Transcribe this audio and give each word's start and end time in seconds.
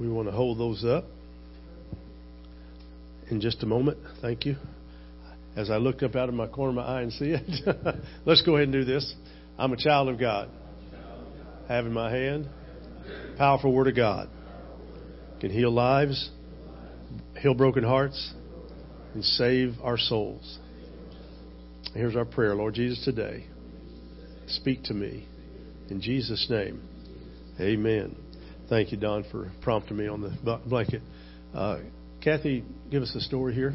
We 0.00 0.08
want 0.08 0.28
to 0.28 0.32
hold 0.32 0.58
those 0.58 0.84
up 0.84 1.04
in 3.30 3.40
just 3.40 3.62
a 3.62 3.66
moment. 3.66 3.98
Thank 4.20 4.46
you. 4.46 4.56
As 5.56 5.70
I 5.70 5.76
look 5.76 6.02
up 6.02 6.14
out 6.14 6.28
of 6.28 6.34
my 6.34 6.46
corner 6.46 6.70
of 6.70 6.86
my 6.86 6.98
eye 6.98 7.02
and 7.02 7.12
see 7.12 7.32
it, 7.36 7.76
let's 8.24 8.42
go 8.42 8.56
ahead 8.56 8.68
and 8.68 8.72
do 8.72 8.84
this. 8.84 9.14
I'm 9.58 9.72
a 9.72 9.76
child 9.76 10.08
of 10.08 10.20
God. 10.20 10.48
Have 11.68 11.84
in 11.84 11.92
my 11.92 12.10
hand 12.10 12.48
powerful 13.38 13.72
word 13.72 13.86
of 13.86 13.94
God. 13.94 14.28
Can 15.40 15.50
heal 15.50 15.70
lives, 15.70 16.30
heal 17.40 17.54
broken 17.54 17.84
hearts, 17.84 18.34
and 19.14 19.24
save 19.24 19.74
our 19.82 19.96
souls. 19.96 20.58
Here's 21.94 22.16
our 22.16 22.24
prayer, 22.24 22.54
Lord 22.56 22.74
Jesus, 22.74 23.02
today. 23.04 23.46
Speak 24.48 24.82
to 24.84 24.94
me. 24.94 25.26
In 25.88 26.00
Jesus' 26.00 26.48
name, 26.50 26.82
amen. 27.60 28.16
Thank 28.68 28.92
you, 28.92 28.98
Don, 28.98 29.24
for 29.30 29.50
prompting 29.62 29.96
me 29.96 30.08
on 30.08 30.20
the 30.20 30.60
blanket. 30.66 31.00
Uh, 31.54 31.78
Kathy, 32.20 32.64
give 32.90 33.02
us 33.02 33.14
a 33.14 33.20
story 33.20 33.54
here. 33.54 33.74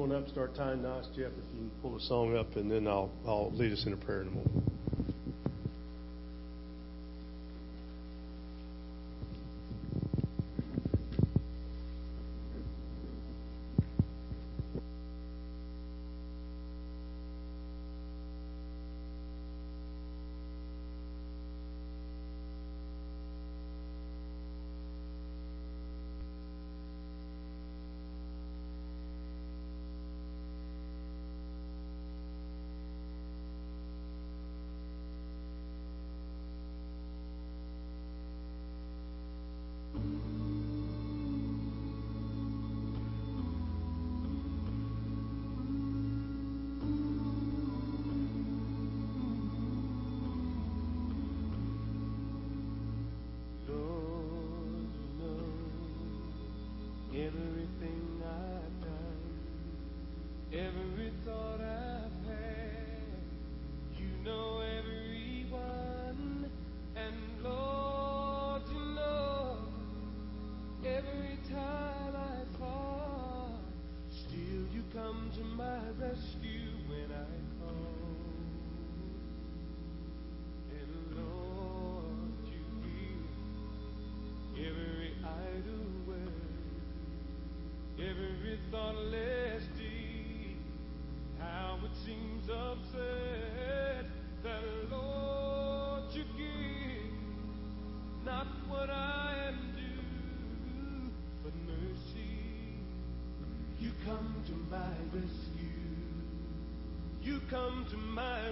Come 0.00 0.12
on 0.12 0.22
up, 0.22 0.28
start 0.28 0.54
tying 0.54 0.82
knots, 0.82 1.08
Jeff. 1.08 1.32
If 1.32 1.54
you 1.54 1.58
can 1.58 1.70
pull 1.82 1.94
the 1.94 2.00
song 2.00 2.36
up, 2.36 2.56
and 2.56 2.70
then 2.70 2.86
I'll 2.86 3.10
I'll 3.26 3.52
lead 3.52 3.72
us 3.72 3.84
in 3.86 3.92
a 3.92 3.96
prayer 3.96 4.22
in 4.22 4.28
a 4.28 4.30
moment. 4.30 4.59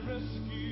Rescue. 0.06 0.67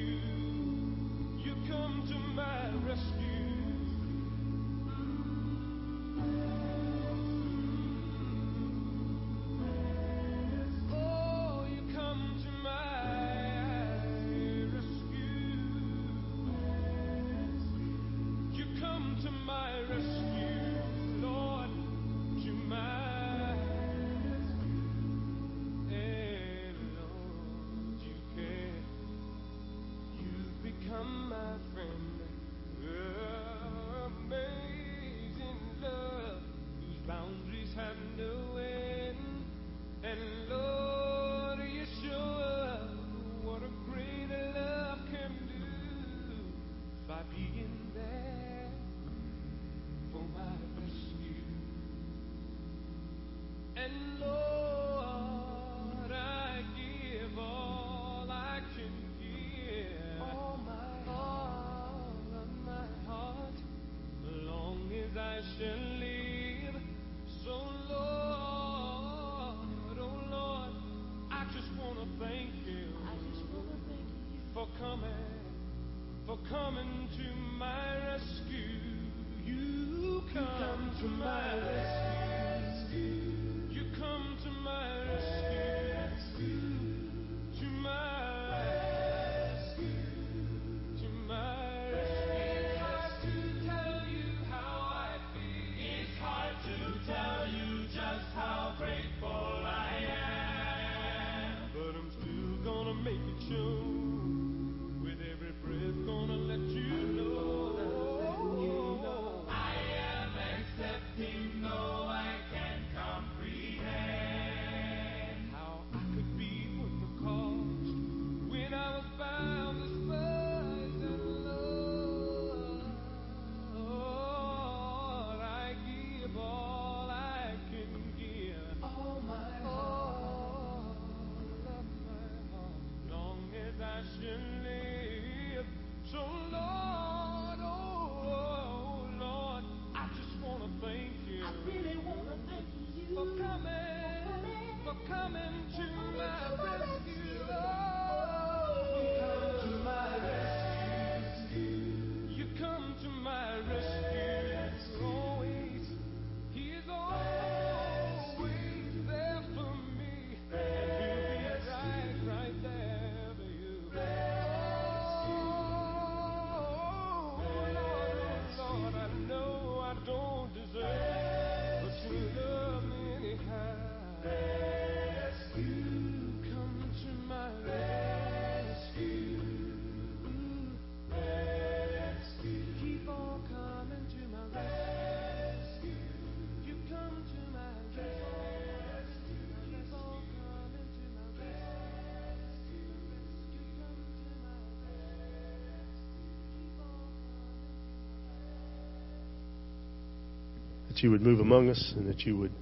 That 200.97 201.03
you 201.03 201.11
would 201.11 201.21
move 201.21 201.41
among 201.41 201.69
us 201.69 201.93
and 201.95 202.09
that 202.09 202.21
you 202.21 202.39
would 202.39 202.53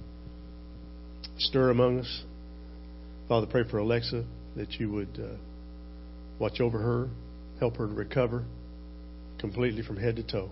stir 1.37 1.69
among 1.69 1.99
us. 1.99 2.23
Father, 3.29 3.47
pray 3.49 3.63
for 3.69 3.77
Alexa 3.77 4.25
that 4.57 4.73
you 4.73 4.91
would 4.91 5.17
uh, 5.17 5.37
watch 6.37 6.59
over 6.59 6.77
her, 6.77 7.09
help 7.59 7.77
her 7.77 7.87
to 7.87 7.93
recover 7.93 8.43
completely 9.39 9.81
from 9.83 9.95
head 9.95 10.17
to 10.17 10.23
toe. 10.23 10.49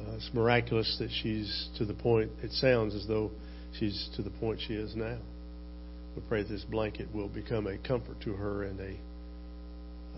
Uh, 0.00 0.14
it's 0.14 0.30
miraculous 0.32 0.96
that 0.98 1.10
she's 1.22 1.68
to 1.76 1.84
the 1.84 1.92
point, 1.92 2.30
it 2.42 2.52
sounds 2.52 2.94
as 2.94 3.06
though 3.06 3.30
she's 3.78 4.08
to 4.16 4.22
the 4.22 4.30
point 4.30 4.58
she 4.66 4.72
is 4.72 4.96
now. 4.96 5.18
We 6.16 6.22
pray 6.30 6.44
that 6.44 6.48
this 6.48 6.64
blanket 6.64 7.14
will 7.14 7.28
become 7.28 7.66
a 7.66 7.76
comfort 7.76 8.22
to 8.22 8.32
her 8.32 8.62
and 8.62 8.80
a 8.80 8.92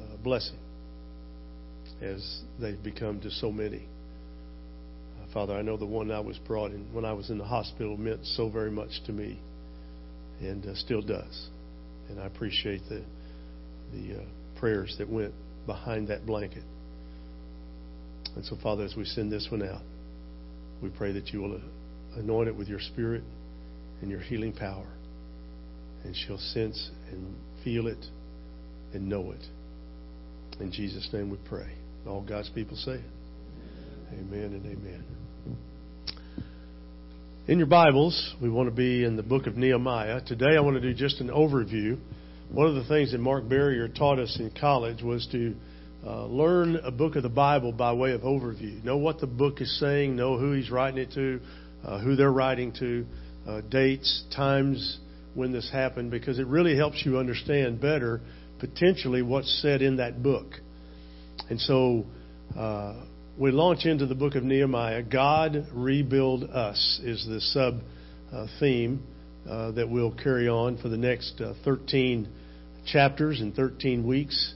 uh, 0.01 0.17
blessing 0.23 0.59
as 2.01 2.43
they've 2.61 2.83
become 2.83 3.21
to 3.23 3.33
so 3.33 3.51
many. 3.51 3.89
Uh, 5.31 5.35
Father, 5.35 5.55
I 5.55 5.63
know 5.63 5.77
the 5.77 5.87
one 5.87 6.11
I 6.11 6.21
was 6.21 6.39
brought 6.39 6.73
in 6.73 6.93
when 6.93 7.05
I 7.05 7.13
was 7.13 7.31
in 7.31 7.39
the 7.39 7.45
hospital 7.45 7.97
meant 7.97 8.25
so 8.25 8.49
very 8.49 8.71
much 8.71 8.91
to 9.07 9.13
me 9.13 9.39
and 10.41 10.65
uh, 10.67 10.75
still 10.75 11.03
does. 11.03 11.49
And 12.09 12.21
I 12.21 12.27
appreciate 12.27 12.83
the, 12.89 13.03
the 13.93 14.21
uh, 14.21 14.25
prayers 14.59 14.95
that 14.99 15.09
went 15.09 15.33
behind 15.67 16.09
that 16.09 16.27
blanket. 16.27 16.65
And 18.37 18.45
so, 18.45 18.57
Father, 18.63 18.85
as 18.85 18.95
we 18.97 19.05
send 19.05 19.31
this 19.31 19.49
one 19.51 19.63
out, 19.63 19.83
we 20.83 20.89
pray 20.89 21.13
that 21.13 21.29
you 21.29 21.41
will 21.41 21.61
anoint 22.17 22.49
it 22.49 22.57
with 22.57 22.69
your 22.69 22.81
spirit 22.81 23.23
and 24.01 24.11
your 24.11 24.21
healing 24.21 24.53
power. 24.53 24.87
And 26.05 26.17
she'll 26.17 26.39
sense 26.39 26.91
and 27.11 27.37
feel 27.63 27.87
it 27.87 28.05
and 28.95 29.09
know 29.09 29.33
it. 29.33 29.45
In 30.61 30.73
Jesus' 30.73 31.09
name 31.13 31.31
we 31.31 31.39
pray. 31.49 31.71
All 32.07 32.23
God's 32.23 32.49
people 32.51 32.77
say 32.77 32.93
it. 32.93 33.05
Amen 34.13 34.55
and 34.55 34.67
amen. 34.67 35.20
In 37.51 37.59
your 37.59 37.67
Bibles, 37.67 38.37
we 38.41 38.49
want 38.49 38.69
to 38.69 38.75
be 38.75 39.03
in 39.03 39.17
the 39.17 39.25
book 39.25 39.49
of 39.49 39.57
Nehemiah. 39.57 40.21
Today 40.25 40.57
I 40.57 40.61
want 40.61 40.77
to 40.77 40.81
do 40.81 40.95
just 40.95 41.21
an 41.21 41.31
overview. 41.31 41.99
One 42.49 42.69
of 42.69 42.77
the 42.77 42.85
things 42.85 43.11
that 43.11 43.19
Mark 43.19 43.49
Barrier 43.49 43.89
taught 43.89 44.21
us 44.21 44.37
in 44.39 44.53
college 44.53 45.03
was 45.03 45.27
to 45.33 45.57
uh, 46.07 46.27
learn 46.27 46.77
a 46.77 46.93
book 46.93 47.17
of 47.17 47.25
the 47.25 47.29
Bible 47.29 47.73
by 47.73 47.93
way 47.93 48.13
of 48.13 48.21
overview. 48.21 48.85
Know 48.85 48.99
what 48.99 49.19
the 49.19 49.27
book 49.27 49.61
is 49.61 49.81
saying, 49.81 50.15
know 50.15 50.39
who 50.39 50.53
he's 50.53 50.71
writing 50.71 51.01
it 51.01 51.13
to, 51.15 51.41
uh, 51.85 51.99
who 51.99 52.15
they're 52.15 52.31
writing 52.31 52.73
to, 52.79 53.05
uh, 53.49 53.63
dates, 53.63 54.23
times 54.33 55.01
when 55.35 55.51
this 55.51 55.69
happened, 55.73 56.13
because 56.13 56.39
it 56.39 56.47
really 56.47 56.77
helps 56.77 57.03
you 57.05 57.19
understand 57.19 57.81
better 57.81 58.21
potentially 58.61 59.23
what's 59.23 59.61
said 59.61 59.83
in 59.83 59.97
that 59.97 60.23
book. 60.23 60.53
And 61.49 61.61
so 61.61 62.05
uh, 62.57 63.07
we 63.41 63.51
launch 63.51 63.87
into 63.87 64.05
the 64.05 64.15
book 64.15 64.35
of 64.35 64.45
Nehemiah. 64.45 65.03
God 65.03 65.67
rebuild 65.73 66.45
us 66.45 67.01
is 67.03 67.27
the 67.27 67.41
sub 67.41 67.81
uh, 68.31 68.47
theme 68.61 69.03
uh, 69.49 69.71
that 69.71 69.89
we'll 69.89 70.15
carry 70.15 70.47
on 70.47 70.77
for 70.77 70.91
the 70.91 70.99
next 70.99 71.41
13 71.65 72.29
chapters 72.85 73.41
and 73.41 73.55
13 73.55 74.07
weeks 74.07 74.55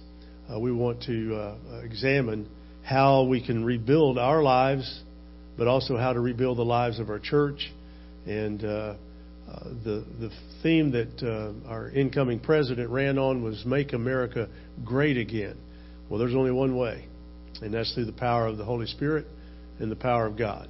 uh, 0.53 0.61
we 0.61 0.71
want 0.71 1.03
to 1.05 1.35
uh, 1.35 1.81
examine 1.83 2.47
how 2.83 3.25
we 3.25 3.45
can 3.45 3.65
rebuild 3.65 4.19
our 4.19 4.43
lives, 4.43 5.03
but 5.57 5.67
also 5.67 5.97
how 5.97 6.13
to 6.13 6.21
rebuild 6.21 6.59
the 6.59 6.65
lives 6.65 6.99
of 6.99 7.09
our 7.09 7.19
church. 7.19 7.73
And 8.27 8.63
uh, 8.63 8.97
uh 9.49 9.65
the 9.85 10.05
the 10.21 10.31
theme 10.63 10.91
that 10.93 11.23
uh, 11.23 11.69
our 11.69 11.89
incoming 11.89 12.41
president 12.41 12.91
ran 12.91 13.19
on 13.19 13.43
was 13.43 13.65
"Make 13.65 13.95
America 13.95 14.49
Great 14.85 15.17
Again." 15.17 15.57
Well, 16.09 16.19
there's 16.19 16.35
only 16.35 16.51
one 16.51 16.77
way, 16.77 17.07
and 17.63 17.75
that's 17.75 17.93
through 17.95 18.07
the 18.07 18.13
power 18.13 18.47
of 18.47 18.59
the 18.59 18.65
Holy 18.65 18.87
Spirit 18.87 19.27
and 19.79 19.91
the 19.91 19.97
power 19.97 20.27
of 20.27 20.37
God. 20.37 20.69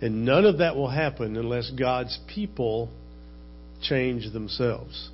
And 0.00 0.24
none 0.24 0.44
of 0.44 0.58
that 0.58 0.76
will 0.76 0.90
happen 0.90 1.36
unless 1.36 1.70
God's 1.70 2.18
people 2.32 2.90
change 3.82 4.32
themselves. 4.32 5.10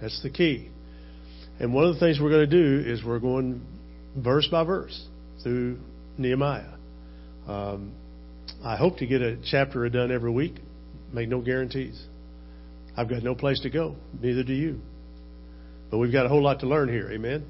That's 0.00 0.22
the 0.22 0.30
key. 0.30 0.70
And 1.58 1.74
one 1.74 1.84
of 1.84 1.94
the 1.94 2.00
things 2.00 2.18
we're 2.20 2.30
going 2.30 2.48
to 2.48 2.82
do 2.82 2.88
is 2.88 3.04
we're 3.04 3.18
going 3.18 3.62
verse 4.16 4.48
by 4.50 4.64
verse 4.64 5.06
through 5.42 5.78
Nehemiah. 6.16 6.74
Um, 7.46 7.92
I 8.64 8.76
hope 8.76 8.98
to 8.98 9.06
get 9.06 9.22
a 9.22 9.36
chapter 9.50 9.88
done 9.88 10.10
every 10.12 10.30
week. 10.30 10.54
Make 11.12 11.28
no 11.28 11.40
guarantees. 11.40 12.00
I've 12.96 13.08
got 13.08 13.22
no 13.22 13.34
place 13.34 13.60
to 13.60 13.70
go. 13.70 13.96
Neither 14.20 14.42
do 14.42 14.52
you. 14.52 14.80
But 15.90 15.98
we've 15.98 16.12
got 16.12 16.26
a 16.26 16.28
whole 16.28 16.42
lot 16.42 16.60
to 16.60 16.66
learn 16.66 16.88
here. 16.88 17.10
Amen. 17.10 17.44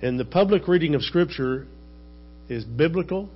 And 0.00 0.18
the 0.18 0.24
public 0.24 0.68
reading 0.68 0.94
of 0.94 1.02
Scripture 1.02 1.66
is 2.48 2.64
biblical, 2.64 3.28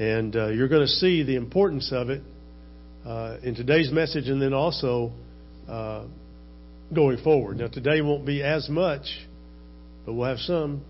and 0.00 0.34
uh, 0.34 0.48
you're 0.48 0.66
going 0.66 0.82
to 0.82 0.92
see 0.92 1.22
the 1.22 1.36
importance 1.36 1.92
of 1.92 2.10
it 2.10 2.22
uh, 3.04 3.36
in 3.44 3.54
today's 3.54 3.92
message, 3.92 4.28
and 4.28 4.42
then 4.42 4.52
also 4.52 5.12
uh, 5.68 6.04
going 6.92 7.18
forward. 7.18 7.58
Now, 7.58 7.68
today 7.68 8.00
won't 8.00 8.26
be 8.26 8.42
as 8.42 8.68
much, 8.68 9.06
but 10.04 10.14
we'll 10.14 10.28
have 10.28 10.38
some. 10.38 10.84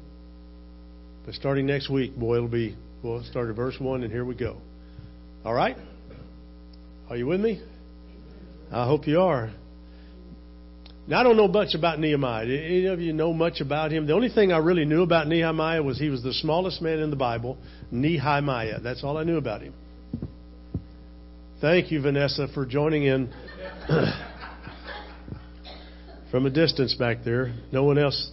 But 1.26 1.34
starting 1.34 1.66
next 1.66 1.90
week, 1.90 2.16
boy, 2.16 2.36
it'll 2.36 2.48
be, 2.48 2.74
we'll 3.02 3.22
start 3.24 3.50
at 3.50 3.56
verse 3.56 3.76
1, 3.78 4.02
and 4.02 4.10
here 4.10 4.24
we 4.24 4.34
go. 4.34 4.56
All 5.44 5.52
right? 5.52 5.76
Are 7.10 7.18
you 7.18 7.26
with 7.26 7.40
me? 7.40 7.60
I 8.72 8.86
hope 8.86 9.06
you 9.06 9.20
are. 9.20 9.50
Now, 11.08 11.20
I 11.20 11.22
don't 11.22 11.36
know 11.36 11.46
much 11.46 11.74
about 11.74 12.00
Nehemiah. 12.00 12.44
Any 12.44 12.86
of 12.86 13.00
you 13.00 13.12
know 13.12 13.32
much 13.32 13.60
about 13.60 13.92
him? 13.92 14.06
The 14.06 14.12
only 14.12 14.28
thing 14.28 14.52
I 14.52 14.58
really 14.58 14.84
knew 14.84 15.02
about 15.02 15.28
Nehemiah 15.28 15.82
was 15.82 15.98
he 15.98 16.08
was 16.08 16.22
the 16.22 16.32
smallest 16.32 16.82
man 16.82 16.98
in 16.98 17.10
the 17.10 17.16
Bible, 17.16 17.58
Nehemiah. 17.92 18.80
That's 18.80 19.04
all 19.04 19.16
I 19.16 19.22
knew 19.22 19.36
about 19.36 19.62
him. 19.62 19.74
Thank 21.60 21.92
you, 21.92 22.02
Vanessa, 22.02 22.48
for 22.52 22.66
joining 22.66 23.04
in. 23.04 23.32
from 26.30 26.46
a 26.46 26.50
distance 26.50 26.94
back 26.94 27.24
there. 27.24 27.54
No 27.72 27.84
one 27.84 27.98
else. 27.98 28.30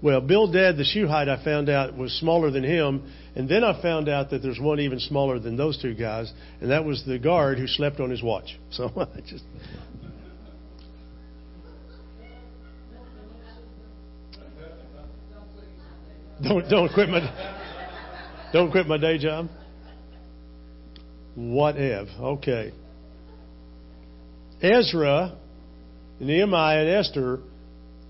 Well, 0.00 0.20
Bildad 0.20 0.76
the 0.76 0.84
Shuhite, 0.84 1.28
I 1.28 1.42
found 1.42 1.68
out 1.68 1.96
was 1.96 2.12
smaller 2.12 2.52
than 2.52 2.62
him, 2.62 3.12
and 3.34 3.48
then 3.48 3.64
I 3.64 3.82
found 3.82 4.08
out 4.08 4.30
that 4.30 4.42
there's 4.42 4.60
one 4.60 4.78
even 4.78 5.00
smaller 5.00 5.40
than 5.40 5.56
those 5.56 5.80
two 5.82 5.94
guys, 5.94 6.32
and 6.60 6.70
that 6.70 6.84
was 6.84 7.04
the 7.04 7.18
guard 7.18 7.58
who 7.58 7.66
slept 7.66 7.98
on 7.98 8.10
his 8.10 8.22
watch. 8.22 8.56
So 8.70 8.92
I 8.96 9.20
just. 9.26 9.42
Don't 16.42 16.68
don't 16.68 16.92
quit 16.92 17.08
my 17.08 17.20
don't 18.52 18.70
quit 18.70 18.86
my 18.86 18.96
day 18.96 19.18
job. 19.18 19.48
What 21.34 21.76
if? 21.76 22.08
Okay. 22.20 22.72
Ezra 24.60 25.36
Nehemiah 26.20 26.80
and 26.80 26.90
Esther, 26.90 27.38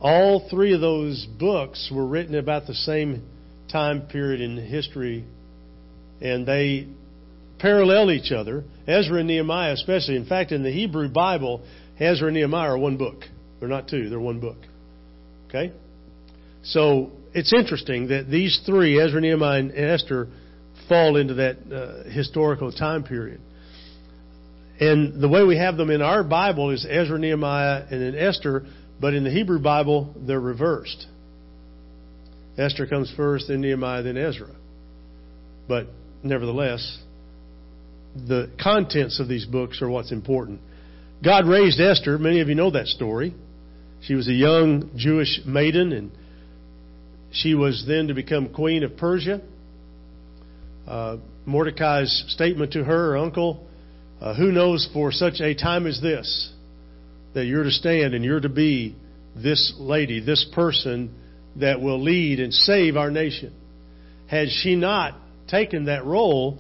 all 0.01 0.49
three 0.49 0.73
of 0.75 0.81
those 0.81 1.27
books 1.39 1.91
were 1.95 2.07
written 2.07 2.35
about 2.35 2.67
the 2.67 2.75
same 2.75 3.29
time 3.71 4.07
period 4.07 4.41
in 4.41 4.57
history, 4.57 5.25
and 6.21 6.47
they 6.47 6.89
parallel 7.59 8.11
each 8.11 8.33
other. 8.33 8.65
Ezra 8.87 9.19
and 9.19 9.29
Nehemiah, 9.29 9.73
especially. 9.73 10.17
In 10.17 10.27
fact, 10.27 10.53
in 10.53 10.63
the 10.63 10.71
Hebrew 10.71 11.09
Bible, 11.09 11.63
Ezra 11.99 12.29
and 12.29 12.37
Nehemiah 12.37 12.71
are 12.71 12.79
one 12.79 12.97
book. 12.97 13.25
They're 13.61 13.69
not 13.69 13.89
two, 13.89 14.09
they're 14.09 14.21
one 14.21 14.41
book. 14.41 14.59
Okay? 15.49 15.73
So 16.63 17.13
it's 17.39 17.53
interesting 17.53 18.09
that 18.09 18.29
these 18.29 18.61
three, 18.67 19.01
Ezra, 19.01 19.21
Nehemiah, 19.21 19.61
and 19.61 19.73
Esther, 19.73 20.29
fall 20.89 21.17
into 21.17 21.35
that 21.35 21.57
uh, 21.73 22.11
historical 22.11 22.73
time 22.73 23.05
period. 23.05 23.41
And 24.81 25.21
the 25.21 25.29
way 25.29 25.43
we 25.43 25.57
have 25.57 25.77
them 25.77 25.91
in 25.91 26.03
our 26.03 26.25
Bible 26.25 26.71
is 26.71 26.87
Ezra, 26.89 27.19
Nehemiah, 27.19 27.85
and 27.91 28.01
then 28.01 28.15
Esther, 28.15 28.67
but 29.01 29.15
in 29.15 29.25
the 29.25 29.31
Hebrew 29.31 29.61
Bible, 29.61 30.15
they're 30.27 30.41
reversed. 30.41 31.07
Esther 32.57 32.87
comes 32.87 33.13
first, 33.17 33.47
then 33.49 33.61
Nehemiah, 33.61 34.03
then 34.03 34.17
Ezra. 34.17 34.51
But 35.69 35.87
nevertheless, 36.23 36.99
the 38.15 38.51
contents 38.61 39.21
of 39.21 39.29
these 39.29 39.47
books 39.47 39.81
are 39.83 39.89
what's 39.89 40.11
important. 40.11 40.61
God 41.23 41.47
raised 41.47 41.81
Esther. 41.81 42.19
Many 42.19 42.41
of 42.41 42.49
you 42.49 42.55
know 42.55 42.71
that 42.71 42.87
story. 42.87 43.35
She 44.03 44.15
was 44.15 44.29
a 44.29 44.33
young 44.33 44.91
Jewish 44.97 45.41
maiden, 45.45 45.93
and 45.93 46.11
she 47.31 47.55
was 47.55 47.85
then 47.87 48.09
to 48.09 48.15
become 48.15 48.53
queen 48.53 48.83
of 48.83 48.97
Persia. 48.97 49.41
Uh, 50.87 51.19
Mordecai's 51.47 52.25
statement 52.29 52.73
to 52.73 52.85
her, 52.85 53.11
her 53.11 53.17
uncle, 53.17 53.67
uh, 54.21 54.35
who 54.35 54.51
knows 54.51 54.89
for 54.93 55.13
such 55.13 55.41
a 55.41 55.55
time 55.55 55.87
as 55.87 56.01
this 56.01 56.53
that 57.35 57.45
you're 57.45 57.65
to 57.65 57.71
stand 57.71 58.15
and 58.15 58.25
you're 58.25 58.41
to 58.41 58.49
be 58.49 58.97
this 59.37 59.75
lady, 59.79 60.21
this 60.21 60.47
person 60.55 61.15
that 61.57 61.81
will 61.81 62.03
lead 62.03 62.41
and 62.41 62.53
save 62.53 62.97
our 62.97 63.11
nation. 63.11 63.53
Had 64.27 64.49
she 64.49 64.77
not 64.77 65.15
taken 65.47 65.85
that 65.85 66.05
role, 66.05 66.59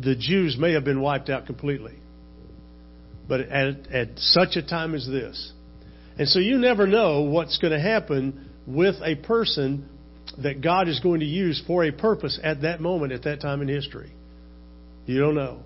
the 0.00 0.14
Jews 0.14 0.56
may 0.58 0.72
have 0.72 0.84
been 0.84 1.00
wiped 1.00 1.28
out 1.28 1.46
completely. 1.46 1.94
But 3.28 3.40
at, 3.40 3.86
at 3.88 4.18
such 4.18 4.56
a 4.56 4.62
time 4.62 4.94
as 4.94 5.06
this. 5.06 5.52
And 6.18 6.28
so 6.28 6.38
you 6.38 6.58
never 6.58 6.86
know 6.86 7.22
what's 7.22 7.58
going 7.58 7.72
to 7.72 7.80
happen 7.80 8.47
with 8.68 8.96
a 9.02 9.16
person 9.16 9.88
that 10.42 10.60
God 10.60 10.88
is 10.88 11.00
going 11.00 11.20
to 11.20 11.26
use 11.26 11.62
for 11.66 11.84
a 11.84 11.90
purpose 11.90 12.38
at 12.42 12.62
that 12.62 12.80
moment, 12.80 13.12
at 13.12 13.24
that 13.24 13.40
time 13.40 13.62
in 13.62 13.68
history. 13.68 14.12
You 15.06 15.18
don't 15.20 15.34
know. 15.34 15.60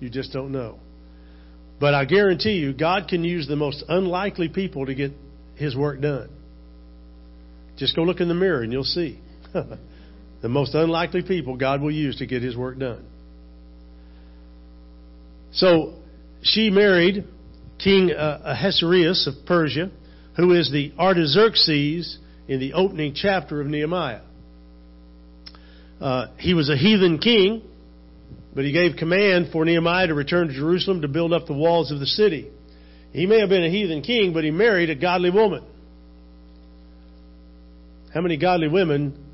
You 0.00 0.08
just 0.08 0.32
don't 0.32 0.50
know. 0.50 0.78
But 1.78 1.94
I 1.94 2.06
guarantee 2.06 2.54
you, 2.54 2.72
God 2.72 3.08
can 3.08 3.24
use 3.24 3.46
the 3.46 3.56
most 3.56 3.84
unlikely 3.88 4.48
people 4.48 4.86
to 4.86 4.94
get 4.94 5.12
His 5.54 5.76
work 5.76 6.00
done. 6.00 6.30
Just 7.76 7.94
go 7.94 8.02
look 8.02 8.20
in 8.20 8.28
the 8.28 8.34
mirror 8.34 8.62
and 8.62 8.72
you'll 8.72 8.84
see. 8.84 9.20
the 9.52 10.48
most 10.48 10.74
unlikely 10.74 11.22
people 11.22 11.56
God 11.56 11.82
will 11.82 11.92
use 11.92 12.16
to 12.16 12.26
get 12.26 12.42
His 12.42 12.56
work 12.56 12.78
done. 12.78 13.04
So 15.52 15.94
she 16.42 16.70
married 16.70 17.24
King 17.78 18.12
uh, 18.12 18.40
Ahasuerus 18.44 19.26
of 19.28 19.46
Persia, 19.46 19.90
who 20.38 20.52
is 20.52 20.70
the 20.70 20.92
Artaxerxes 20.96 22.16
in 22.46 22.60
the 22.60 22.72
opening 22.72 23.12
chapter 23.14 23.60
of 23.60 23.66
Nehemiah. 23.66 24.20
Uh, 26.00 26.26
he 26.38 26.54
was 26.54 26.70
a 26.70 26.76
heathen 26.76 27.18
king, 27.18 27.62
but 28.54 28.64
he 28.64 28.72
gave 28.72 28.96
command 28.96 29.48
for 29.52 29.64
Nehemiah 29.64 30.06
to 30.06 30.14
return 30.14 30.46
to 30.46 30.54
Jerusalem 30.54 31.02
to 31.02 31.08
build 31.08 31.32
up 31.32 31.46
the 31.46 31.54
walls 31.54 31.90
of 31.90 31.98
the 31.98 32.06
city. 32.06 32.48
He 33.12 33.26
may 33.26 33.40
have 33.40 33.48
been 33.48 33.64
a 33.64 33.70
heathen 33.70 34.02
king, 34.02 34.32
but 34.32 34.44
he 34.44 34.52
married 34.52 34.90
a 34.90 34.94
godly 34.94 35.30
woman. 35.30 35.64
How 38.14 38.20
many 38.20 38.36
godly 38.36 38.68
women 38.68 39.26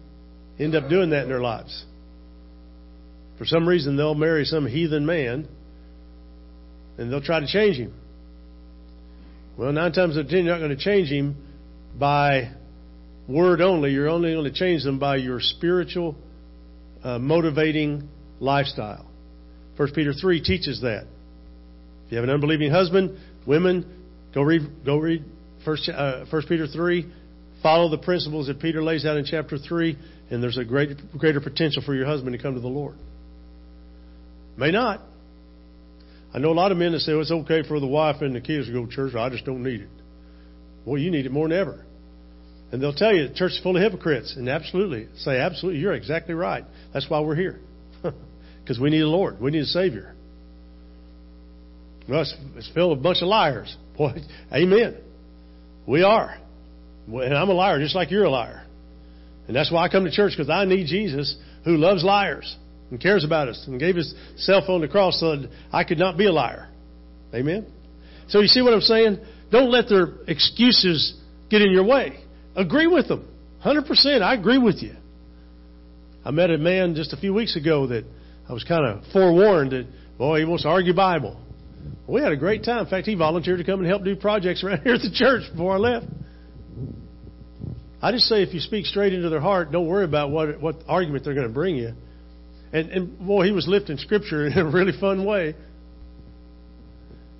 end 0.59 0.75
up 0.75 0.89
doing 0.89 1.11
that 1.11 1.25
in 1.25 1.29
their 1.29 1.43
lives? 1.43 1.85
For 3.37 3.45
some 3.45 3.69
reason, 3.69 3.97
they'll 3.97 4.15
marry 4.15 4.47
some 4.47 4.67
heathen 4.67 5.05
man 5.05 5.49
and 6.97 7.13
they'll 7.13 7.21
try 7.21 7.41
to 7.41 7.47
change 7.47 7.77
him. 7.77 7.93
Well, 9.57 9.73
nine 9.73 9.93
times 9.93 10.17
out 10.17 10.25
of 10.25 10.29
ten, 10.29 10.45
you're 10.45 10.53
not 10.53 10.59
going 10.59 10.77
to 10.77 10.83
change 10.83 11.09
him 11.09 11.37
by 11.99 12.51
word 13.29 13.61
only. 13.61 13.93
You're 13.93 14.09
only 14.09 14.33
going 14.33 14.53
to 14.53 14.53
change 14.53 14.83
them 14.83 14.99
by 14.99 15.17
your 15.17 15.39
spiritual, 15.41 16.17
uh, 17.05 17.19
motivating 17.19 18.09
lifestyle. 18.41 19.07
1 19.77 19.93
Peter 19.95 20.13
3 20.13 20.43
teaches 20.43 20.81
that. 20.83 21.07
If 22.07 22.13
you 22.13 22.17
have 22.17 22.25
an 22.25 22.31
unbelieving 22.31 22.71
husband, 22.71 23.19
women, 23.47 23.87
go 24.35 24.43
read, 24.43 24.63
go 24.85 24.99
read 24.99 25.25
1, 25.65 25.79
uh, 25.95 26.25
1 26.29 26.43
Peter 26.49 26.67
3. 26.67 27.11
Follow 27.63 27.89
the 27.89 27.99
principles 27.99 28.49
that 28.49 28.61
Peter 28.61 28.83
lays 28.83 29.07
out 29.07 29.17
in 29.17 29.25
chapter 29.25 29.57
3, 29.57 29.97
and 30.31 30.43
there's 30.43 30.59
a 30.59 30.65
great, 30.65 30.99
greater 31.17 31.41
potential 31.41 31.83
for 31.85 31.95
your 31.95 32.07
husband 32.07 32.37
to 32.37 32.43
come 32.43 32.55
to 32.55 32.61
the 32.61 32.69
Lord. 32.69 32.97
May 34.57 34.71
not. 34.71 35.01
I 36.35 36.39
know 36.39 36.51
a 36.51 36.53
lot 36.53 36.73
of 36.73 36.79
men 36.79 36.93
that 36.93 37.01
say 37.01 37.13
well, 37.13 37.23
it's 37.23 37.31
okay 37.31 37.63
for 37.63 37.79
the 37.79 37.87
wife 37.87 38.21
and 38.21 38.35
the 38.35 38.41
kids 38.41 38.67
to 38.67 38.73
go 38.73 38.87
to 38.87 38.91
church. 38.91 39.15
I 39.15 39.29
just 39.31 39.45
don't 39.45 39.63
need 39.63 39.83
it. 39.83 39.89
Well, 40.85 40.99
you 40.99 41.11
need 41.13 41.27
it 41.27 41.33
more 41.33 41.49
than 41.49 41.57
ever. 41.57 41.85
And 42.73 42.83
they'll 42.83 42.93
tell 42.93 43.15
you 43.15 43.29
the 43.29 43.35
church 43.35 43.53
is 43.53 43.61
full 43.63 43.77
of 43.77 43.83
hypocrites. 43.83 44.35
And 44.37 44.49
absolutely, 44.49 45.07
say, 45.19 45.39
absolutely, 45.39 45.81
you're 45.81 45.95
exactly 45.95 46.35
right. 46.35 46.65
That's 46.93 47.09
why 47.09 47.21
we're 47.21 47.37
here. 47.37 47.61
Because 48.63 48.81
we 48.81 48.89
need 48.89 49.03
a 49.03 49.07
Lord. 49.07 49.43
We 49.43 49.51
need 49.51 49.61
a 49.61 49.67
Savior. 49.67 50.15
Well, 52.09 52.23
it's, 52.23 52.35
it's 52.57 52.71
filled 52.73 52.93
with 52.93 53.01
a 53.01 53.03
bunch 53.03 53.19
of 53.21 53.29
liars. 53.29 53.77
Boy, 53.99 54.15
amen. 54.51 54.97
We 55.87 56.03
are. 56.03 56.39
And 57.07 57.35
I'm 57.35 57.51
a 57.51 57.53
liar 57.53 57.79
just 57.79 57.95
like 57.95 58.11
you're 58.11 58.25
a 58.25 58.31
liar. 58.31 58.65
And 59.47 59.55
that's 59.55 59.71
why 59.71 59.85
I 59.85 59.91
come 59.91 60.07
to 60.07 60.11
church 60.11 60.33
because 60.35 60.49
I 60.49 60.65
need 60.65 60.87
Jesus 60.87 61.37
who 61.67 61.77
loves 61.77 62.03
liars 62.03 62.57
and 62.91 63.01
cares 63.01 63.25
about 63.25 63.49
us 63.49 63.65
and 63.67 63.79
gave 63.81 63.97
his 63.97 64.15
cell 64.37 64.63
phone 64.67 64.81
to 64.83 64.89
cross 64.89 65.21
so 65.21 65.37
that 65.37 65.51
I 65.73 65.85
could 65.85 65.99
not 65.99 66.17
be 66.17 66.27
a 66.27 66.33
liar. 66.33 66.69
Amen? 67.35 67.67
So 68.29 68.41
you 68.41 68.49
see 68.49 68.63
what 68.63 68.73
I'm 68.73 68.81
saying? 68.81 69.19
Don't 69.51 69.71
let 69.71 69.89
their 69.89 70.09
excuses 70.27 71.15
get 71.51 71.63
in 71.63 71.73
your 71.73 71.85
way. 71.85 72.21
Agree 72.57 72.87
with 72.87 73.09
them. 73.09 73.29
100%. 73.65 74.23
I 74.23 74.35
agree 74.35 74.59
with 74.59 74.83
you. 74.83 74.95
I 76.25 76.31
met 76.31 76.51
a 76.51 76.59
man 76.59 76.95
just 76.95 77.13
a 77.13 77.17
few 77.17 77.35
weeks 77.35 77.57
ago 77.57 77.87
that 77.89 78.05
I 78.49 78.53
was 78.53 78.65
kind 78.65 78.87
of 78.87 79.05
forewarned 79.13 79.73
that, 79.73 79.87
boy, 80.17 80.39
he 80.39 80.45
wants 80.45 80.63
to 80.63 80.69
argue 80.69 80.95
Bible. 80.95 81.41
We 82.07 82.21
had 82.21 82.33
a 82.33 82.37
great 82.37 82.65
time. 82.65 82.85
In 82.85 82.91
fact, 82.91 83.07
he 83.07 83.15
volunteered 83.15 83.59
to 83.59 83.65
come 83.65 83.81
and 83.81 83.89
help 83.89 84.05
do 84.05 84.17
projects 84.17 84.63
around 84.63 84.81
here 84.85 84.95
at 84.95 85.01
the 85.01 85.11
church 85.13 85.43
before 85.53 85.75
I 85.75 85.79
left. 85.79 86.07
I 88.01 88.13
just 88.13 88.25
say 88.25 88.43
if 88.43 88.53
you 88.53 88.61
speak 88.61 88.85
straight 88.85 89.15
into 89.15 89.31
their 89.31 89.41
heart, 89.41 89.73
don't 89.73 89.87
worry 89.87 90.05
about 90.05 90.31
what 90.31 90.61
what 90.61 90.77
argument 90.87 91.25
they're 91.25 91.35
going 91.35 91.47
to 91.47 91.53
bring 91.53 91.77
you. 91.77 91.95
And, 92.75 92.91
and 92.91 93.19
boy, 93.21 93.47
he 93.47 93.53
was 93.53 93.69
lifting 93.69 93.99
scripture 93.99 94.47
in 94.49 94.59
a 94.59 94.69
really 94.69 94.93
fun 94.99 95.25
way. 95.25 95.55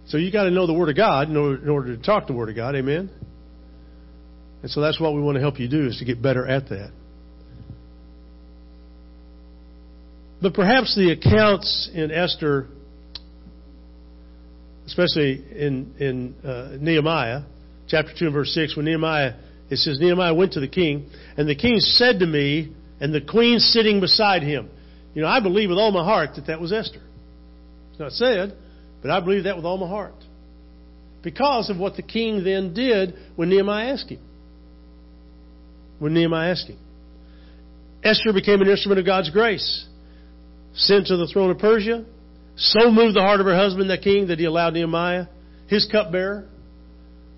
So 0.07 0.17
you 0.17 0.31
got 0.31 0.45
to 0.45 0.51
know 0.51 0.67
the 0.67 0.73
Word 0.73 0.91
of 0.91 0.97
God 0.97 1.29
in 1.29 1.37
order, 1.37 1.61
in 1.61 1.69
order 1.69 1.97
to 1.97 2.03
talk 2.03 2.29
the 2.29 2.33
Word 2.33 2.51
of 2.51 2.57
God. 2.57 2.77
Amen. 2.77 3.11
And 4.63 4.71
so 4.71 4.81
that's 4.81 5.01
what 5.01 5.13
we 5.13 5.21
want 5.21 5.35
to 5.35 5.41
help 5.41 5.59
you 5.59 5.69
do 5.69 5.89
is 5.89 5.99
to 5.99 6.05
get 6.05 6.23
better 6.23 6.47
at 6.47 6.69
that. 6.69 6.93
But 10.41 10.55
perhaps 10.55 10.95
the 10.95 11.11
accounts 11.11 11.91
in 11.93 12.11
Esther, 12.13 12.69
especially 14.87 15.45
in 15.51 15.95
in 15.99 16.35
uh, 16.49 16.77
Nehemiah, 16.79 17.43
chapter 17.89 18.13
two 18.17 18.27
and 18.27 18.35
verse 18.35 18.55
six, 18.55 18.77
when 18.77 18.85
Nehemiah 18.85 19.35
it 19.71 19.79
says 19.79 19.99
Nehemiah 19.99 20.35
went 20.35 20.53
to 20.53 20.61
the 20.61 20.69
king, 20.69 21.11
and 21.37 21.49
the 21.49 21.57
king 21.57 21.79
said 21.79 22.21
to 22.21 22.27
me, 22.27 22.73
and 23.01 23.13
the 23.13 23.21
queen 23.21 23.59
sitting 23.59 24.01
beside 24.01 24.43
him. 24.43 24.71
You 25.15 25.23
know, 25.23 25.29
I 25.29 25.41
believe 25.41 25.69
with 25.69 25.79
all 25.79 25.93
my 25.93 26.05
heart 26.05 26.31
that 26.37 26.47
that 26.49 26.61
was 26.61 26.73
Esther. 26.73 27.01
It's 27.91 28.01
not 28.01 28.13
said, 28.13 28.57
but 29.01 29.11
I 29.11 29.21
believe 29.21 29.45
that 29.45 29.57
with 29.57 29.65
all 29.65 29.79
my 29.79 29.89
heart. 29.89 30.15
Because 31.23 31.71
of 31.71 31.79
what 31.79 31.97
the 31.97 32.03
king 32.03 32.45
then 32.45 32.75
did 32.75 33.15
when 33.37 33.49
Nehemiah 33.49 33.93
asked 33.93 34.11
him. 34.11 34.21
When 35.99 36.13
Nehemiah 36.13 36.51
asked 36.51 36.69
him. 36.69 36.79
Esther 38.03 38.33
became 38.35 38.61
an 38.61 38.69
instrument 38.69 38.99
of 38.99 39.07
God's 39.07 39.31
grace, 39.31 39.87
sent 40.75 41.07
to 41.07 41.17
the 41.17 41.27
throne 41.27 41.51
of 41.51 41.59
Persia, 41.59 42.05
so 42.57 42.91
moved 42.91 43.17
the 43.17 43.23
heart 43.23 43.41
of 43.41 43.47
her 43.47 43.57
husband, 43.57 43.89
the 43.89 43.97
king, 43.97 44.29
that 44.29 44.39
he 44.39 44.45
allowed 44.45 44.75
Nehemiah, 44.75 45.27
his 45.69 45.89
cupbearer, 45.91 46.47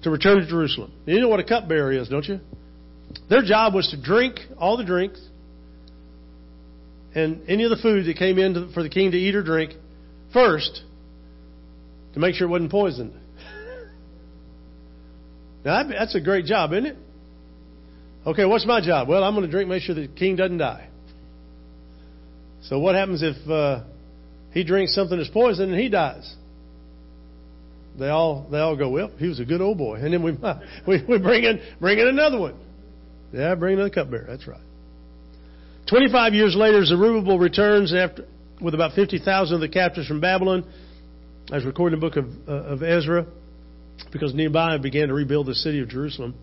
to 0.03 0.11
return 0.11 0.39
to 0.41 0.47
Jerusalem. 0.47 0.93
You 1.05 1.21
know 1.21 1.29
what 1.29 1.41
a 1.41 1.45
cupbearer 1.45 1.93
is, 1.93 2.09
don't 2.09 2.27
you? 2.27 2.41
Their 3.29 3.43
job 3.43 3.75
was 3.75 3.89
to 3.91 4.01
drink 4.01 4.41
all 4.59 4.77
the 4.77 4.85
drinks 4.85 5.21
and 7.17 7.49
any 7.49 7.65
of 7.65 7.71
the 7.71 7.79
food 7.79 8.05
that 8.07 8.17
came 8.19 8.39
in 8.39 8.73
for 8.75 8.83
the 8.83 8.91
king 8.91 9.11
to 9.11 9.17
eat 9.17 9.35
or 9.35 9.43
drink 9.43 9.73
first 10.35 10.83
to 12.13 12.21
make 12.21 12.35
sure 12.35 12.47
it 12.47 12.51
wasn't 12.51 12.71
poisoned. 12.71 13.15
Now, 15.65 15.83
that's 15.89 16.15
a 16.15 16.21
great 16.21 16.45
job, 16.45 16.73
isn't 16.73 16.87
it? 16.87 16.97
Okay, 18.27 18.45
what's 18.45 18.67
my 18.67 18.81
job? 18.81 19.09
Well, 19.09 19.25
I'm 19.25 19.35
going 19.35 19.47
to 19.47 19.51
drink, 19.51 19.69
make 19.69 19.83
sure 19.83 19.95
the 19.95 20.09
king 20.09 20.37
doesn't 20.37 20.59
die. 20.59 20.89
So, 22.63 22.79
what 22.79 22.95
happens 22.95 23.23
if 23.23 23.49
uh, 23.49 23.85
he 24.53 24.63
drinks 24.63 24.95
something 24.95 25.17
that's 25.17 25.31
poisoned 25.31 25.73
and 25.73 25.81
he 25.81 25.89
dies? 25.89 26.35
They 27.99 28.09
all 28.09 28.47
they 28.51 28.59
all 28.59 28.77
go, 28.77 28.91
well, 28.91 29.11
he 29.17 29.27
was 29.27 29.41
a 29.41 29.45
good 29.45 29.63
old 29.63 29.79
boy, 29.79 29.97
and 29.97 30.13
then 30.13 30.23
we 30.23 30.33
we, 30.87 31.05
we 31.09 31.19
bring 31.19 31.45
in 31.45 31.61
bring 31.81 31.99
in 31.99 32.09
another 32.09 32.39
one. 32.39 32.57
Yeah, 33.33 33.55
bring 33.55 33.75
another 33.75 33.91
cupbearer. 33.91 34.27
That's 34.29 34.47
right. 34.47 34.61
Twenty-five 35.89 36.35
years 36.35 36.57
later, 36.57 36.85
Zerubbabel 36.85 37.39
returns 37.39 37.95
after 37.95 38.25
with 38.61 38.75
about 38.75 38.95
fifty 38.95 39.19
thousand 39.19 39.57
of 39.57 39.61
the 39.61 39.69
captives 39.69 40.09
from 40.09 40.21
Babylon, 40.21 40.65
as 41.53 41.65
recorded 41.65 41.95
in 41.95 42.01
the 42.01 42.07
book 42.07 42.17
of, 42.17 42.27
uh, 42.49 42.73
of 42.73 42.83
Ezra, 42.83 43.27
because 44.13 44.35
Nehemiah 44.35 44.79
began 44.79 45.09
to 45.09 45.15
rebuild 45.15 45.47
the 45.47 45.55
city 45.55 45.81
of 45.81 45.89
Jerusalem. 45.89 46.35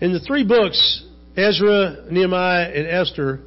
In 0.00 0.12
the 0.12 0.20
three 0.20 0.44
books, 0.44 1.04
Ezra, 1.36 2.06
Nehemiah, 2.10 2.70
and 2.74 2.86
Esther, 2.86 3.40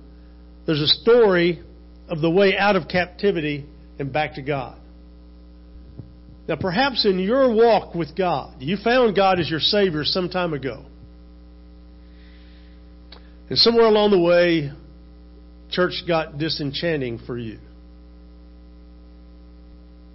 there's 0.65 0.81
a 0.81 0.87
story 0.87 1.61
of 2.07 2.21
the 2.21 2.29
way 2.29 2.57
out 2.57 2.75
of 2.77 2.87
captivity 2.87 3.65
and 3.99 4.13
back 4.13 4.35
to 4.35 4.41
God. 4.41 4.79
Now, 6.47 6.55
perhaps 6.55 7.05
in 7.05 7.19
your 7.19 7.53
walk 7.53 7.93
with 7.93 8.15
God, 8.15 8.61
you 8.61 8.77
found 8.77 9.15
God 9.15 9.39
as 9.39 9.49
your 9.49 9.59
Savior 9.59 10.05
some 10.05 10.29
time 10.29 10.53
ago. 10.53 10.85
And 13.49 13.57
somewhere 13.57 13.85
along 13.85 14.11
the 14.11 14.19
way, 14.19 14.71
church 15.71 16.03
got 16.07 16.37
disenchanting 16.37 17.19
for 17.25 17.37
you. 17.37 17.59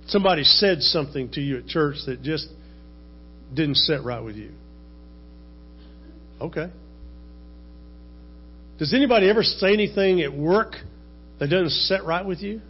Somebody 0.06 0.44
said 0.44 0.82
something 0.82 1.30
to 1.32 1.40
you 1.40 1.58
at 1.58 1.66
church 1.66 1.96
that 2.06 2.22
just 2.22 2.48
didn't 3.54 3.76
sit 3.76 4.02
right 4.02 4.20
with 4.20 4.36
you. 4.36 4.50
Okay. 6.40 6.70
Does 8.78 8.92
anybody 8.92 9.30
ever 9.30 9.42
say 9.42 9.72
anything 9.72 10.20
at 10.22 10.32
work 10.32 10.74
that 11.38 11.48
doesn't 11.48 11.70
sit 11.70 12.04
right 12.04 12.26
with 12.26 12.40
you? 12.40 12.60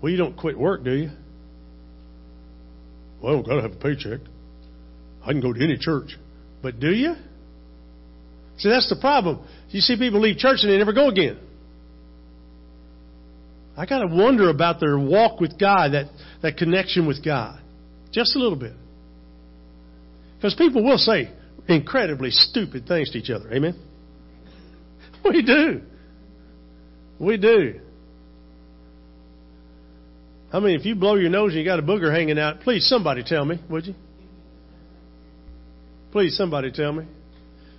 Well, 0.00 0.12
you 0.12 0.18
don't 0.18 0.36
quit 0.36 0.58
work, 0.58 0.84
do 0.84 0.92
you? 0.92 1.10
Well, 3.22 3.38
I've 3.38 3.46
got 3.46 3.56
to 3.56 3.62
have 3.62 3.72
a 3.72 3.76
paycheck. 3.76 4.20
I 5.22 5.32
can 5.32 5.40
go 5.40 5.52
to 5.52 5.64
any 5.64 5.78
church. 5.78 6.16
But 6.62 6.78
do 6.80 6.90
you? 6.90 7.14
See, 8.58 8.68
that's 8.68 8.88
the 8.88 8.96
problem. 8.96 9.46
You 9.70 9.80
see 9.80 9.96
people 9.96 10.20
leave 10.20 10.38
church 10.38 10.58
and 10.62 10.72
they 10.72 10.78
never 10.78 10.92
go 10.92 11.08
again. 11.08 11.38
I 13.76 13.84
got 13.84 13.98
to 13.98 14.06
wonder 14.06 14.48
about 14.48 14.80
their 14.80 14.98
walk 14.98 15.40
with 15.40 15.58
God, 15.58 15.92
that, 15.92 16.06
that 16.42 16.56
connection 16.56 17.06
with 17.06 17.22
God. 17.22 17.60
Just 18.10 18.34
a 18.34 18.38
little 18.38 18.58
bit. 18.58 18.72
Because 20.36 20.54
people 20.54 20.82
will 20.82 20.96
say 20.96 21.30
incredibly 21.68 22.30
stupid 22.30 22.86
things 22.86 23.10
to 23.10 23.18
each 23.18 23.30
other. 23.30 23.52
Amen? 23.52 23.74
We 25.24 25.42
do. 25.42 25.82
We 27.18 27.36
do. 27.36 27.80
I 30.52 30.60
mean, 30.60 30.78
if 30.78 30.86
you 30.86 30.94
blow 30.94 31.16
your 31.16 31.30
nose 31.30 31.50
and 31.50 31.58
you 31.58 31.64
got 31.64 31.80
a 31.80 31.82
booger 31.82 32.14
hanging 32.14 32.38
out, 32.38 32.60
please 32.60 32.86
somebody 32.88 33.24
tell 33.24 33.44
me, 33.44 33.60
would 33.68 33.86
you? 33.86 33.94
Please 36.12 36.36
somebody 36.36 36.70
tell 36.70 36.92
me. 36.92 37.06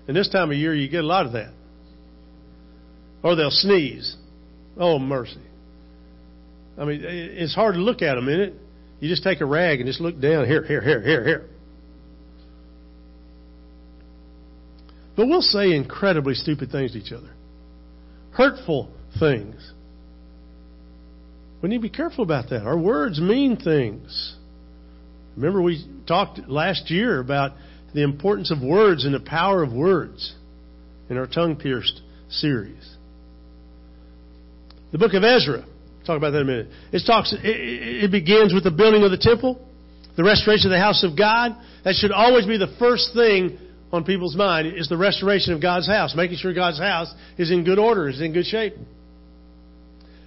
And 0.08 0.16
this 0.16 0.30
time 0.30 0.52
of 0.52 0.58
year, 0.58 0.74
you 0.74 0.90
get 0.90 1.04
a 1.04 1.08
lot 1.08 1.26
of 1.26 1.34
that. 1.34 1.52
Or 3.24 3.36
they'll 3.36 3.52
sneeze. 3.52 4.16
Oh, 4.78 5.00
mercy. 5.00 5.42
I 6.78 6.86
mean, 6.86 7.02
it's 7.04 7.56
hard 7.56 7.76
to 7.76 7.82
look 7.82 8.02
at 8.02 8.16
them, 8.16 8.30
isn't 8.30 8.42
it? 8.42 8.54
You 9.00 9.10
just 9.10 9.24
take 9.24 9.42
a 9.42 9.46
rag 9.46 9.80
and 9.80 9.88
just 9.88 10.00
look 10.00 10.20
down. 10.20 10.46
Here, 10.46 10.64
here, 10.64 10.82
here, 10.82 11.02
here, 11.02 11.24
here. 11.24 11.50
But 15.16 15.28
we'll 15.28 15.42
say 15.42 15.76
incredibly 15.76 16.36
stupid 16.36 16.72
things 16.72 16.92
to 16.92 17.00
each 17.00 17.12
other, 17.12 17.32
hurtful 18.32 18.92
things. 19.20 19.74
We 21.62 21.70
need 21.70 21.78
to 21.78 21.82
be 21.82 21.90
careful 21.90 22.24
about 22.24 22.52
that. 22.52 22.62
Our 22.62 22.78
words 22.78 23.20
mean 23.20 23.58
things. 23.58 24.36
Remember, 25.36 25.60
we 25.60 25.84
talked 26.08 26.40
last 26.48 26.92
year 26.92 27.20
about 27.20 27.54
the 27.98 28.04
importance 28.04 28.52
of 28.52 28.62
words 28.62 29.06
and 29.06 29.14
the 29.16 29.20
power 29.20 29.64
of 29.64 29.74
words 29.74 30.36
in 31.10 31.18
our 31.18 31.26
tongue 31.26 31.56
pierced 31.56 32.00
series. 32.30 32.96
The 34.92 35.00
book 35.00 35.16
of 35.16 35.24
Ezra, 35.24 35.66
talk 36.06 36.16
about 36.16 36.30
that 36.30 36.42
in 36.42 36.44
a 36.44 36.46
minute. 36.46 36.68
It 36.92 37.02
talks. 37.08 37.34
It, 37.34 37.40
it 37.44 38.12
begins 38.12 38.54
with 38.54 38.64
the 38.64 38.70
building 38.70 39.02
of 39.02 39.10
the 39.10 39.18
temple, 39.18 39.60
the 40.16 40.24
restoration 40.24 40.68
of 40.68 40.76
the 40.76 40.80
house 40.80 41.04
of 41.04 41.18
God. 41.18 41.58
That 41.86 41.96
should 41.96 42.12
always 42.12 42.46
be 42.46 42.60
the 42.60 42.76
first 42.78 43.16
thing 43.16 43.58
on 43.92 44.04
people's 44.04 44.36
mind 44.36 44.78
is 44.78 44.88
the 44.90 44.98
restoration 44.98 45.54
of 45.54 45.60
God's 45.60 45.88
house, 45.88 46.14
making 46.16 46.38
sure 46.38 46.54
God's 46.54 46.78
house 46.78 47.12
is 47.40 47.50
in 47.50 47.64
good 47.64 47.80
order, 47.80 48.10
is 48.10 48.22
in 48.22 48.32
good 48.32 48.46
shape. 48.46 48.76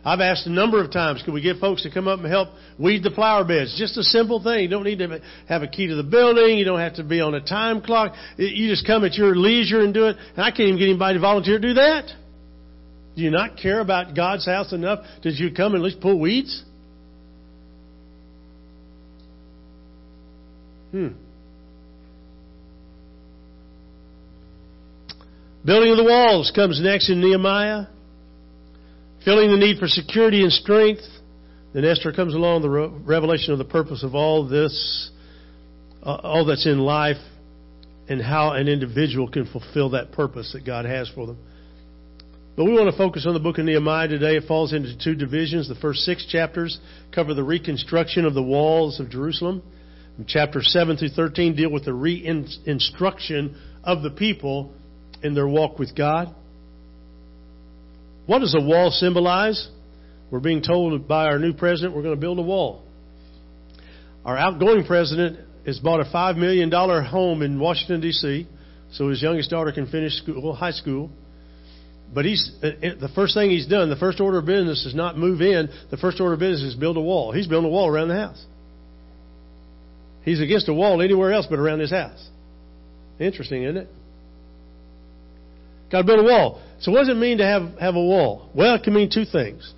I've 0.05 0.21
asked 0.21 0.47
a 0.47 0.51
number 0.51 0.83
of 0.83 0.91
times, 0.91 1.23
could 1.23 1.35
we 1.35 1.43
get 1.43 1.59
folks 1.59 1.83
to 1.83 1.91
come 1.91 2.09
up 2.09 2.21
and 2.21 2.29
help 2.29 2.49
weed 2.79 3.03
the 3.03 3.11
flower 3.11 3.45
beds? 3.45 3.77
Just 3.79 3.99
a 3.99 4.03
simple 4.03 4.43
thing. 4.43 4.63
You 4.63 4.69
don't 4.69 4.85
need 4.85 4.99
to 5.01 5.21
have 5.47 5.63
a 5.63 5.69
key 5.69 5.89
to 5.89 5.95
the 5.95 6.03
building. 6.03 6.57
You 6.57 6.65
don't 6.65 6.81
have 6.81 6.95
to 6.95 7.05
be 7.05 7.21
on 7.21 7.35
a 7.35 7.41
time 7.41 7.83
clock. 7.83 8.15
You 8.37 8.69
just 8.69 8.87
come 8.87 9.05
at 9.05 9.15
your 9.15 9.37
leisure 9.37 9.81
and 9.81 9.93
do 9.93 10.07
it. 10.07 10.17
And 10.37 10.45
I 10.45 10.51
can't 10.51 10.61
even 10.61 10.79
get 10.79 10.89
anybody 10.89 11.15
to 11.15 11.21
volunteer 11.21 11.59
to 11.59 11.69
do 11.69 11.75
that. 11.75 12.11
Do 13.15 13.23
you 13.23 13.31
not 13.31 13.59
care 13.59 13.81
about 13.81 14.17
God's 14.17 14.47
house 14.47 14.73
enough? 14.73 15.01
Did 15.23 15.39
you 15.39 15.53
come 15.53 15.75
and 15.75 15.83
at 15.83 15.85
least 15.85 16.01
pull 16.01 16.19
weeds? 16.19 16.65
Hmm. 20.93 21.09
Building 25.63 25.91
of 25.91 25.99
the 25.99 26.05
walls 26.05 26.51
comes 26.55 26.81
next 26.83 27.11
in 27.11 27.21
Nehemiah. 27.21 27.87
Feeling 29.25 29.51
the 29.51 29.59
need 29.59 29.79
for 29.79 29.87
security 29.87 30.43
and 30.43 30.53
strength. 30.53 31.03
Then 31.75 31.85
Esther 31.85 32.13
comes 32.13 32.35
along, 32.35 32.63
the 32.63 32.71
revelation 32.71 33.53
of 33.53 33.59
the 33.59 33.65
purpose 33.65 34.03
of 34.03 34.15
all 34.15 34.49
this, 34.49 35.11
uh, 36.03 36.15
all 36.23 36.47
that's 36.47 36.67
in 36.67 36.79
life, 36.79 37.19
and 38.09 38.21
how 38.21 38.53
an 38.53 38.67
individual 38.67 39.29
can 39.29 39.47
fulfill 39.47 39.91
that 39.91 40.13
purpose 40.13 40.53
that 40.55 40.65
God 40.65 40.85
has 40.87 41.09
for 41.15 41.27
them. 41.27 41.39
But 42.57 42.65
we 42.65 42.73
want 42.73 42.91
to 42.91 42.97
focus 42.97 43.27
on 43.27 43.35
the 43.35 43.41
book 43.41 43.59
of 43.59 43.67
Nehemiah 43.67 44.09
today. 44.09 44.37
It 44.37 44.49
falls 44.49 44.73
into 44.73 44.99
two 44.99 45.15
divisions. 45.15 45.69
The 45.69 45.77
first 45.77 46.01
six 46.01 46.27
chapters 46.27 46.79
cover 47.15 47.35
the 47.35 47.45
reconstruction 47.45 48.25
of 48.25 48.35
the 48.35 48.43
walls 48.43 49.01
of 49.01 49.11
Jerusalem. 49.11 49.63
And 50.19 50.27
chapters 50.27 50.71
7 50.73 50.97
through 50.97 51.11
13 51.11 51.57
deal 51.57 51.71
with 51.71 51.85
the 51.85 51.95
re-instruction 51.95 53.57
of 53.85 54.03
the 54.03 54.11
people 54.11 54.73
in 55.23 55.35
their 55.35 55.47
walk 55.47 55.79
with 55.79 55.95
God. 55.97 56.35
What 58.31 58.43
does 58.43 58.55
a 58.55 58.61
wall 58.61 58.93
symbolize? 58.93 59.69
We're 60.31 60.39
being 60.39 60.63
told 60.63 61.09
by 61.09 61.25
our 61.25 61.41
new 61.41 61.53
president 61.53 61.97
we're 61.97 62.05
going 62.05 62.15
to 62.15 62.21
build 62.21 62.39
a 62.39 62.43
wall. 62.43 62.85
Our 64.25 64.39
outgoing 64.39 64.85
president 64.85 65.41
has 65.67 65.81
bought 65.81 65.99
a 65.99 66.05
$5 66.05 66.37
million 66.37 66.71
home 66.71 67.43
in 67.43 67.59
Washington, 67.59 68.01
D.C., 68.01 68.47
so 68.93 69.09
his 69.09 69.21
youngest 69.21 69.51
daughter 69.51 69.73
can 69.73 69.89
finish 69.89 70.13
school, 70.13 70.55
high 70.55 70.71
school. 70.71 71.11
But 72.15 72.25
he's 72.25 72.53
uh, 72.63 72.69
uh, 72.69 72.95
the 73.01 73.11
first 73.17 73.35
thing 73.35 73.51
he's 73.51 73.67
done. 73.67 73.91
The 73.91 73.97
first 73.97 74.21
order 74.21 74.39
of 74.39 74.47
business 74.47 74.87
is 74.87 74.95
not 74.95 75.19
move 75.19 75.41
in. 75.41 75.69
The 75.91 75.97
first 75.97 76.21
order 76.21 76.35
of 76.35 76.39
business 76.39 76.75
is 76.75 76.77
build 76.77 76.99
a 76.99 77.01
wall. 77.01 77.33
He's 77.33 77.49
building 77.49 77.69
a 77.69 77.73
wall 77.73 77.89
around 77.89 78.11
the 78.11 78.17
house. 78.17 78.47
He's 80.23 80.41
against 80.41 80.69
a 80.69 80.73
wall 80.73 81.03
anywhere 81.03 81.33
else 81.33 81.49
but 81.51 81.59
around 81.59 81.81
his 81.81 81.91
house. 81.91 82.29
Interesting, 83.19 83.65
isn't 83.65 83.77
it? 83.77 83.89
Got 85.91 85.99
to 85.99 86.05
build 86.05 86.21
a 86.21 86.25
wall. 86.25 86.63
So 86.81 86.93
what 86.93 87.01
does 87.01 87.09
it 87.09 87.17
mean 87.17 87.39
to 87.39 87.45
have, 87.45 87.79
have 87.79 87.95
a 87.95 88.03
wall? 88.03 88.51
Well, 88.55 88.75
it 88.75 88.83
can 88.83 88.95
mean 88.95 89.11
two 89.11 89.25
things. 89.25 89.73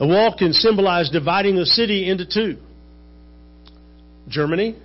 A 0.00 0.06
wall 0.06 0.34
can 0.36 0.52
symbolize 0.52 1.10
dividing 1.10 1.56
the 1.56 1.66
city 1.66 2.10
into 2.10 2.26
two. 2.26 2.58
Germany. 4.28 4.76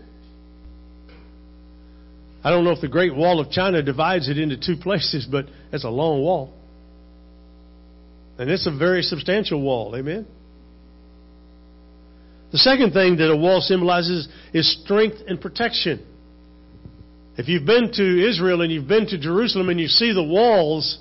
I 2.43 2.49
don't 2.49 2.63
know 2.63 2.71
if 2.71 2.81
the 2.81 2.87
Great 2.87 3.15
Wall 3.15 3.39
of 3.39 3.51
China 3.51 3.81
divides 3.81 4.29
it 4.29 4.37
into 4.37 4.57
two 4.57 4.77
places, 4.81 5.27
but 5.29 5.47
it's 5.71 5.83
a 5.83 5.89
long 5.89 6.21
wall. 6.21 6.53
And 8.37 8.49
it's 8.49 8.67
a 8.67 8.77
very 8.77 9.01
substantial 9.01 9.61
wall. 9.61 9.95
Amen? 9.95 10.27
The 12.51 12.59
second 12.59 12.93
thing 12.93 13.17
that 13.17 13.29
a 13.29 13.35
wall 13.35 13.59
symbolizes 13.59 14.27
is 14.53 14.79
strength 14.83 15.17
and 15.27 15.41
protection. 15.41 16.05
If 17.37 17.47
you've 17.47 17.65
been 17.65 17.91
to 17.93 18.29
Israel 18.29 18.61
and 18.61 18.71
you've 18.71 18.87
been 18.87 19.07
to 19.07 19.17
Jerusalem 19.17 19.69
and 19.69 19.79
you 19.79 19.87
see 19.87 20.11
the 20.11 20.23
walls 20.23 20.97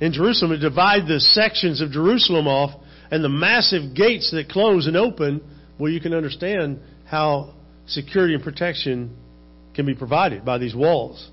in 0.00 0.12
Jerusalem 0.12 0.50
that 0.50 0.58
divide 0.58 1.08
the 1.08 1.18
sections 1.18 1.80
of 1.80 1.90
Jerusalem 1.90 2.46
off 2.46 2.78
and 3.10 3.24
the 3.24 3.28
massive 3.28 3.94
gates 3.94 4.30
that 4.32 4.50
close 4.50 4.86
and 4.86 4.96
open, 4.96 5.40
well, 5.78 5.90
you 5.90 6.00
can 6.00 6.12
understand 6.12 6.80
how 7.06 7.54
security 7.86 8.34
and 8.34 8.42
protection 8.42 9.16
can 9.74 9.86
be 9.86 9.94
provided 9.94 10.44
by 10.44 10.58
these 10.58 10.74
walls. 10.74 11.30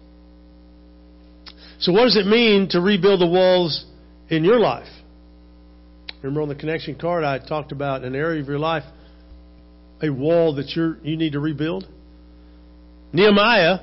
So, 1.79 1.91
what 1.91 2.05
does 2.05 2.15
it 2.15 2.25
mean 2.25 2.69
to 2.69 2.79
rebuild 2.79 3.19
the 3.19 3.27
walls 3.27 3.85
in 4.29 4.45
your 4.45 4.59
life? 4.59 4.87
Remember 6.21 6.41
on 6.41 6.47
the 6.47 6.55
connection 6.55 6.95
card, 6.95 7.25
I 7.25 7.39
talked 7.39 7.73
about 7.73 8.03
an 8.03 8.15
area 8.15 8.41
of 8.41 8.47
your 8.47 8.57
life, 8.57 8.83
a 10.01 10.09
wall 10.09 10.55
that 10.55 10.69
you 10.69 10.95
you 11.03 11.17
need 11.17 11.33
to 11.33 11.41
rebuild. 11.41 11.87
Nehemiah 13.15 13.79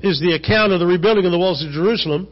is 0.00 0.20
the 0.20 0.34
account 0.34 0.72
of 0.72 0.80
the 0.80 0.86
rebuilding 0.86 1.24
of 1.24 1.30
the 1.30 1.38
walls 1.38 1.64
of 1.64 1.70
Jerusalem. 1.70 2.26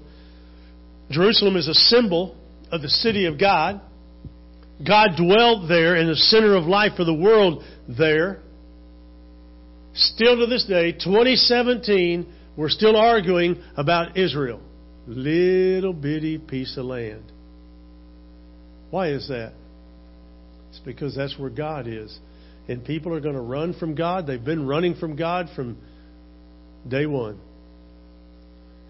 Jerusalem 1.08 1.56
is 1.56 1.68
a 1.68 1.74
symbol 1.74 2.36
of 2.72 2.82
the 2.82 2.88
city 2.88 3.26
of 3.26 3.38
God. 3.38 3.80
God 4.84 5.10
dwelt 5.16 5.68
there 5.68 5.94
in 5.94 6.08
the 6.08 6.16
center 6.16 6.56
of 6.56 6.64
life 6.64 6.92
for 6.96 7.04
the 7.04 7.14
world 7.14 7.62
there. 7.88 8.40
Still 9.94 10.40
to 10.40 10.46
this 10.46 10.64
day, 10.64 10.90
2017, 10.90 12.26
we're 12.56 12.70
still 12.70 12.96
arguing 12.96 13.62
about 13.76 14.16
Israel. 14.16 14.60
Little 15.06 15.92
bitty 15.92 16.38
piece 16.38 16.76
of 16.76 16.86
land. 16.86 17.22
Why 18.90 19.10
is 19.10 19.28
that? 19.28 19.52
It's 20.70 20.80
because 20.80 21.14
that's 21.14 21.38
where 21.38 21.50
God 21.50 21.86
is 21.86 22.18
and 22.68 22.84
people 22.84 23.14
are 23.14 23.20
going 23.20 23.34
to 23.34 23.40
run 23.40 23.74
from 23.74 23.94
God. 23.94 24.26
They've 24.26 24.42
been 24.42 24.66
running 24.66 24.94
from 24.94 25.16
God 25.16 25.48
from 25.54 25.78
day 26.88 27.06
one. 27.06 27.40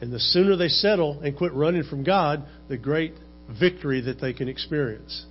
And 0.01 0.13
the 0.13 0.21
sooner 0.21 0.57
they 0.57 0.69
settle 0.69 1.21
and 1.21 1.37
quit 1.37 1.53
running 1.53 1.85
from 1.85 2.05
God, 2.05 2.45
the 2.69 2.77
great 2.77 3.15
victory 3.59 4.03
that 4.03 4.21
they 4.21 4.33
can 4.33 4.49
experience. 4.49 5.25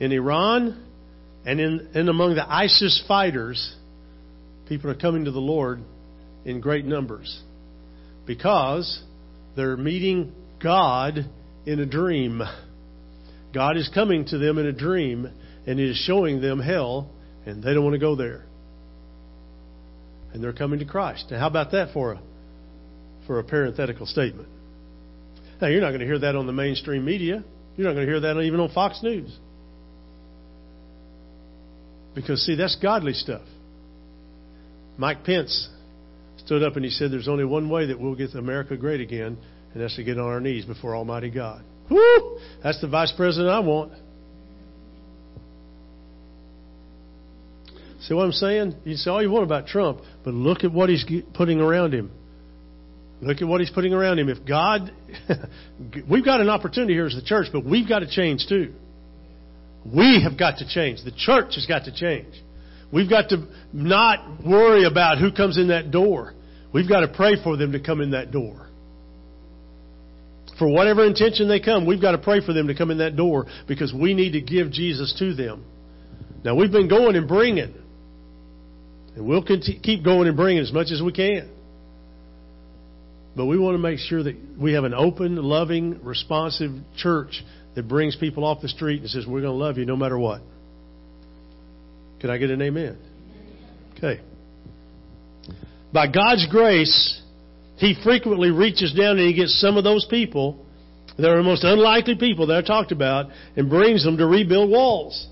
In 0.00 0.12
Iran 0.12 0.84
and 1.44 1.60
in, 1.60 1.88
and 1.94 2.08
among 2.08 2.34
the 2.34 2.50
ISIS 2.50 3.02
fighters, 3.06 3.76
people 4.68 4.90
are 4.90 4.96
coming 4.96 5.24
to 5.24 5.30
the 5.30 5.38
Lord 5.38 5.80
in 6.44 6.60
great 6.60 6.84
numbers 6.84 7.42
because 8.26 9.02
they're 9.56 9.76
meeting 9.76 10.32
God 10.62 11.30
in 11.66 11.80
a 11.80 11.86
dream. 11.86 12.42
God 13.54 13.76
is 13.76 13.90
coming 13.94 14.24
to 14.26 14.38
them 14.38 14.58
in 14.58 14.66
a 14.66 14.72
dream 14.72 15.30
and 15.66 15.78
is 15.78 15.96
showing 15.96 16.40
them 16.40 16.58
hell 16.58 17.10
and 17.46 17.62
they 17.62 17.74
don't 17.74 17.84
want 17.84 17.94
to 17.94 18.00
go 18.00 18.16
there. 18.16 18.44
And 20.32 20.42
they're 20.42 20.52
coming 20.52 20.78
to 20.78 20.84
Christ. 20.84 21.26
Now, 21.30 21.40
how 21.40 21.46
about 21.46 21.72
that 21.72 21.92
for 21.92 22.12
a 22.12 22.20
for 23.26 23.38
a 23.38 23.44
parenthetical 23.44 24.06
statement? 24.06 24.48
Now, 25.60 25.68
you're 25.68 25.80
not 25.80 25.90
going 25.90 26.00
to 26.00 26.06
hear 26.06 26.18
that 26.20 26.34
on 26.34 26.46
the 26.46 26.52
mainstream 26.52 27.04
media. 27.04 27.44
You're 27.76 27.86
not 27.86 27.94
going 27.94 28.06
to 28.06 28.12
hear 28.12 28.20
that 28.20 28.40
even 28.40 28.60
on 28.60 28.70
Fox 28.70 29.00
News. 29.02 29.36
Because, 32.14 32.44
see, 32.44 32.56
that's 32.56 32.76
godly 32.76 33.12
stuff. 33.12 33.42
Mike 34.98 35.24
Pence 35.24 35.68
stood 36.44 36.62
up 36.62 36.76
and 36.76 36.84
he 36.84 36.90
said, 36.90 37.10
There's 37.10 37.28
only 37.28 37.44
one 37.44 37.70
way 37.70 37.86
that 37.86 37.98
we'll 37.98 38.14
get 38.14 38.34
America 38.34 38.76
great 38.76 39.00
again, 39.00 39.38
and 39.72 39.82
that's 39.82 39.96
to 39.96 40.04
get 40.04 40.18
on 40.18 40.26
our 40.26 40.40
knees 40.40 40.64
before 40.64 40.96
Almighty 40.96 41.30
God. 41.30 41.62
Woo! 41.90 42.38
That's 42.62 42.80
the 42.80 42.88
vice 42.88 43.12
president 43.16 43.50
I 43.50 43.60
want. 43.60 43.92
See 48.02 48.14
what 48.14 48.24
I'm 48.24 48.32
saying? 48.32 48.76
You 48.84 48.96
say 48.96 49.10
all 49.10 49.22
you 49.22 49.30
want 49.30 49.44
about 49.44 49.66
Trump, 49.66 50.00
but 50.24 50.34
look 50.34 50.64
at 50.64 50.72
what 50.72 50.88
he's 50.88 51.04
putting 51.34 51.60
around 51.60 51.94
him. 51.94 52.10
Look 53.20 53.40
at 53.40 53.46
what 53.46 53.60
he's 53.60 53.70
putting 53.70 53.92
around 53.92 54.18
him. 54.18 54.28
If 54.28 54.44
God, 54.44 54.92
we've 56.10 56.24
got 56.24 56.40
an 56.40 56.48
opportunity 56.48 56.94
here 56.94 57.06
as 57.06 57.14
the 57.14 57.22
church, 57.22 57.46
but 57.52 57.64
we've 57.64 57.88
got 57.88 58.00
to 58.00 58.10
change 58.10 58.46
too. 58.48 58.72
We 59.86 60.20
have 60.28 60.36
got 60.36 60.58
to 60.58 60.68
change. 60.68 61.04
The 61.04 61.12
church 61.12 61.54
has 61.54 61.66
got 61.66 61.84
to 61.84 61.94
change. 61.94 62.34
We've 62.92 63.08
got 63.08 63.28
to 63.28 63.46
not 63.72 64.44
worry 64.44 64.84
about 64.84 65.18
who 65.18 65.30
comes 65.30 65.56
in 65.56 65.68
that 65.68 65.92
door. 65.92 66.34
We've 66.74 66.88
got 66.88 67.00
to 67.00 67.08
pray 67.08 67.36
for 67.42 67.56
them 67.56 67.72
to 67.72 67.80
come 67.80 68.00
in 68.00 68.10
that 68.10 68.32
door. 68.32 68.68
For 70.58 70.68
whatever 70.68 71.04
intention 71.04 71.48
they 71.48 71.60
come, 71.60 71.86
we've 71.86 72.02
got 72.02 72.12
to 72.12 72.18
pray 72.18 72.44
for 72.44 72.52
them 72.52 72.66
to 72.66 72.74
come 72.74 72.90
in 72.90 72.98
that 72.98 73.16
door 73.16 73.46
because 73.68 73.94
we 73.94 74.14
need 74.14 74.32
to 74.32 74.40
give 74.40 74.70
Jesus 74.72 75.14
to 75.18 75.34
them. 75.34 75.64
Now, 76.44 76.56
we've 76.56 76.72
been 76.72 76.88
going 76.88 77.14
and 77.14 77.28
bringing. 77.28 77.74
And 79.14 79.26
we'll 79.26 79.44
keep 79.44 80.04
going 80.04 80.28
and 80.28 80.36
bringing 80.36 80.62
as 80.62 80.72
much 80.72 80.90
as 80.90 81.02
we 81.02 81.12
can. 81.12 81.50
But 83.36 83.46
we 83.46 83.58
want 83.58 83.74
to 83.74 83.78
make 83.78 83.98
sure 83.98 84.22
that 84.22 84.36
we 84.58 84.74
have 84.74 84.84
an 84.84 84.94
open, 84.94 85.36
loving, 85.36 86.02
responsive 86.04 86.72
church 86.96 87.42
that 87.74 87.88
brings 87.88 88.16
people 88.16 88.44
off 88.44 88.60
the 88.60 88.68
street 88.68 89.00
and 89.00 89.10
says, 89.10 89.26
We're 89.26 89.40
going 89.40 89.58
to 89.58 89.64
love 89.64 89.78
you 89.78 89.86
no 89.86 89.96
matter 89.96 90.18
what. 90.18 90.42
Can 92.20 92.30
I 92.30 92.38
get 92.38 92.50
an 92.50 92.60
amen? 92.60 92.98
Okay. 93.96 94.20
By 95.92 96.06
God's 96.06 96.46
grace, 96.50 97.22
He 97.76 97.94
frequently 98.02 98.50
reaches 98.50 98.92
down 98.92 99.18
and 99.18 99.26
He 99.26 99.34
gets 99.34 99.58
some 99.60 99.76
of 99.76 99.84
those 99.84 100.06
people 100.08 100.64
that 101.16 101.28
are 101.28 101.36
the 101.36 101.42
most 101.42 101.64
unlikely 101.64 102.16
people 102.16 102.46
that 102.48 102.56
I 102.56 102.66
talked 102.66 102.92
about 102.92 103.26
and 103.56 103.68
brings 103.68 104.04
them 104.04 104.16
to 104.18 104.26
rebuild 104.26 104.70
walls. 104.70 105.26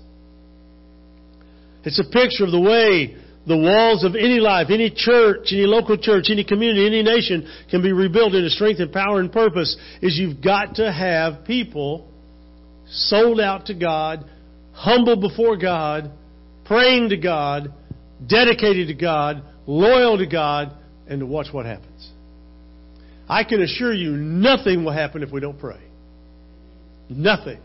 It's 1.83 1.99
a 1.99 2.03
picture 2.03 2.45
of 2.45 2.51
the 2.51 2.59
way 2.59 3.17
the 3.47 3.57
walls 3.57 4.03
of 4.03 4.15
any 4.15 4.39
life, 4.39 4.67
any 4.69 4.91
church, 4.95 5.47
any 5.51 5.65
local 5.65 5.97
church, 5.97 6.25
any 6.29 6.43
community, 6.43 6.85
any 6.85 7.01
nation 7.01 7.47
can 7.69 7.81
be 7.81 7.91
rebuilt 7.91 8.35
into 8.35 8.49
strength 8.49 8.79
and 8.79 8.91
power 8.91 9.19
and 9.19 9.31
purpose 9.31 9.75
is 10.01 10.17
you've 10.17 10.43
got 10.43 10.75
to 10.75 10.91
have 10.91 11.45
people 11.45 12.07
sold 12.87 13.39
out 13.39 13.65
to 13.67 13.73
God, 13.73 14.25
humble 14.73 15.19
before 15.19 15.57
God, 15.57 16.11
praying 16.65 17.09
to 17.09 17.17
God, 17.17 17.73
dedicated 18.27 18.87
to 18.89 18.93
God, 18.93 19.43
loyal 19.65 20.17
to 20.19 20.27
God, 20.27 20.73
and 21.07 21.19
to 21.19 21.25
watch 21.25 21.47
what 21.51 21.65
happens. 21.65 22.11
I 23.27 23.43
can 23.43 23.61
assure 23.61 23.93
you 23.93 24.11
nothing 24.11 24.83
will 24.83 24.91
happen 24.91 25.23
if 25.23 25.31
we 25.31 25.39
don't 25.39 25.57
pray. 25.57 25.81
Nothing. 27.09 27.59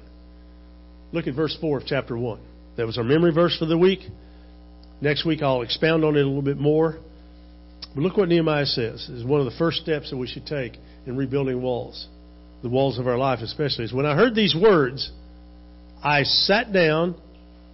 Look 1.12 1.26
at 1.26 1.34
verse 1.34 1.56
4 1.60 1.78
of 1.78 1.86
chapter 1.86 2.16
1. 2.16 2.40
That 2.76 2.86
was 2.86 2.98
our 2.98 3.04
memory 3.04 3.32
verse 3.32 3.56
for 3.58 3.66
the 3.66 3.76
week. 3.76 4.00
Next 5.00 5.24
week 5.24 5.42
I'll 5.42 5.62
expound 5.62 6.04
on 6.04 6.16
it 6.16 6.22
a 6.22 6.26
little 6.26 6.42
bit 6.42 6.58
more. 6.58 6.98
But 7.94 8.02
look 8.02 8.16
what 8.16 8.28
Nehemiah 8.28 8.66
says. 8.66 9.08
Is 9.08 9.24
one 9.24 9.40
of 9.40 9.46
the 9.46 9.56
first 9.58 9.78
steps 9.78 10.10
that 10.10 10.16
we 10.16 10.26
should 10.26 10.46
take 10.46 10.76
in 11.06 11.16
rebuilding 11.16 11.62
walls, 11.62 12.08
the 12.62 12.68
walls 12.68 12.98
of 12.98 13.06
our 13.06 13.18
life 13.18 13.40
especially. 13.40 13.84
Is 13.84 13.92
when 13.92 14.06
I 14.06 14.14
heard 14.14 14.34
these 14.34 14.54
words, 14.54 15.10
I 16.02 16.22
sat 16.22 16.72
down 16.72 17.16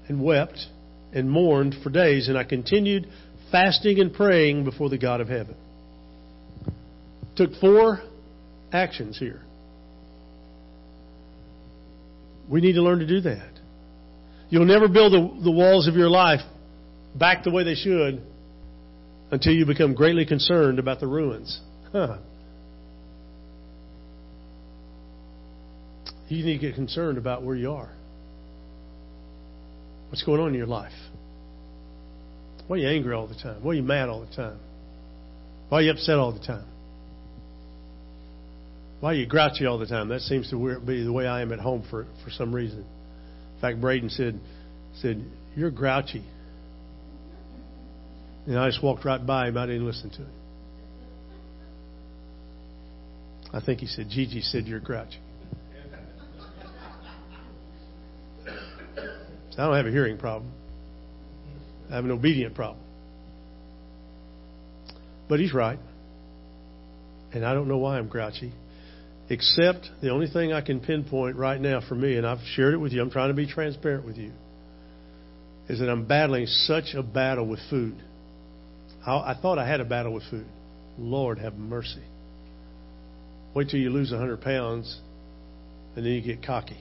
and 0.08 0.22
wept 0.22 0.66
and 1.12 1.30
mourned 1.30 1.76
for 1.82 1.90
days, 1.90 2.28
and 2.28 2.38
I 2.38 2.44
continued 2.44 3.06
fasting 3.50 4.00
and 4.00 4.12
praying 4.12 4.64
before 4.64 4.88
the 4.88 4.98
God 4.98 5.20
of 5.20 5.28
heaven. 5.28 5.54
Took 7.36 7.54
four 7.60 8.00
actions 8.72 9.18
here. 9.18 9.40
We 12.50 12.60
need 12.60 12.74
to 12.74 12.82
learn 12.82 12.98
to 13.00 13.06
do 13.06 13.20
that. 13.22 13.50
You'll 14.50 14.66
never 14.66 14.88
build 14.88 15.12
the, 15.12 15.44
the 15.44 15.50
walls 15.50 15.88
of 15.88 15.94
your 15.94 16.10
life 16.10 16.40
back 17.18 17.44
the 17.44 17.50
way 17.50 17.64
they 17.64 17.74
should 17.74 18.22
until 19.30 19.52
you 19.52 19.66
become 19.66 19.94
greatly 19.94 20.26
concerned 20.26 20.78
about 20.78 21.00
the 21.00 21.06
ruins. 21.06 21.60
Huh. 21.92 22.18
You 26.28 26.44
need 26.44 26.58
to 26.58 26.66
get 26.66 26.74
concerned 26.74 27.18
about 27.18 27.42
where 27.42 27.56
you 27.56 27.72
are. 27.72 27.90
What's 30.08 30.22
going 30.22 30.40
on 30.40 30.48
in 30.48 30.54
your 30.54 30.66
life? 30.66 30.92
Why 32.66 32.76
are 32.76 32.80
you 32.80 32.88
angry 32.88 33.14
all 33.14 33.26
the 33.26 33.34
time? 33.34 33.62
Why 33.62 33.72
are 33.72 33.74
you 33.74 33.82
mad 33.82 34.08
all 34.08 34.20
the 34.20 34.34
time? 34.34 34.58
Why 35.68 35.78
are 35.78 35.82
you 35.82 35.90
upset 35.90 36.16
all 36.16 36.32
the 36.32 36.46
time? 36.46 36.66
Why 39.00 39.12
are 39.12 39.14
you 39.14 39.26
grouchy 39.26 39.66
all 39.66 39.78
the 39.78 39.86
time? 39.86 40.08
That 40.08 40.20
seems 40.20 40.48
to 40.50 40.80
be 40.80 41.02
the 41.02 41.12
way 41.12 41.26
I 41.26 41.42
am 41.42 41.52
at 41.52 41.58
home 41.58 41.84
for, 41.90 42.06
for 42.24 42.30
some 42.30 42.54
reason. 42.54 42.80
In 42.80 43.60
fact, 43.60 43.80
Braden 43.80 44.10
said, 44.10 44.38
said, 44.96 45.24
You're 45.56 45.70
grouchy. 45.70 46.24
And 48.46 48.58
I 48.58 48.68
just 48.68 48.82
walked 48.82 49.04
right 49.04 49.24
by 49.24 49.48
him. 49.48 49.56
I 49.56 49.66
didn't 49.66 49.86
listen 49.86 50.10
to 50.10 50.16
him. 50.16 50.32
I 53.52 53.60
think 53.60 53.80
he 53.80 53.86
said, 53.86 54.08
Gigi 54.08 54.40
said 54.40 54.66
you're 54.66 54.80
grouchy. 54.80 55.18
So 59.50 59.58
I 59.62 59.66
don't 59.66 59.76
have 59.76 59.86
a 59.86 59.90
hearing 59.90 60.16
problem. 60.16 60.50
I 61.90 61.96
have 61.96 62.04
an 62.06 62.10
obedient 62.10 62.54
problem. 62.54 62.82
But 65.28 65.40
he's 65.40 65.52
right. 65.52 65.78
And 67.32 67.44
I 67.44 67.52
don't 67.52 67.68
know 67.68 67.76
why 67.78 67.98
I'm 67.98 68.08
grouchy. 68.08 68.52
Except 69.28 69.88
the 70.00 70.10
only 70.10 70.26
thing 70.26 70.52
I 70.52 70.62
can 70.62 70.80
pinpoint 70.80 71.36
right 71.36 71.60
now 71.60 71.80
for 71.86 71.94
me, 71.94 72.16
and 72.16 72.26
I've 72.26 72.40
shared 72.54 72.74
it 72.74 72.78
with 72.78 72.92
you, 72.92 73.02
I'm 73.02 73.10
trying 73.10 73.28
to 73.28 73.34
be 73.34 73.46
transparent 73.46 74.04
with 74.04 74.16
you, 74.16 74.32
is 75.68 75.78
that 75.78 75.88
I'm 75.88 76.06
battling 76.06 76.46
such 76.46 76.94
a 76.94 77.02
battle 77.02 77.46
with 77.46 77.60
food. 77.70 77.94
I, 79.04 79.34
thought 79.40 79.58
I 79.58 79.66
had 79.66 79.80
a 79.80 79.84
battle 79.84 80.14
with 80.14 80.24
food. 80.30 80.46
Lord, 80.98 81.38
have 81.38 81.54
mercy. 81.54 82.02
Wait 83.54 83.68
till 83.68 83.80
you 83.80 83.90
lose 83.90 84.10
100 84.10 84.40
pounds, 84.40 85.00
and 85.96 86.06
then 86.06 86.12
you 86.12 86.22
get 86.22 86.44
cocky. 86.44 86.78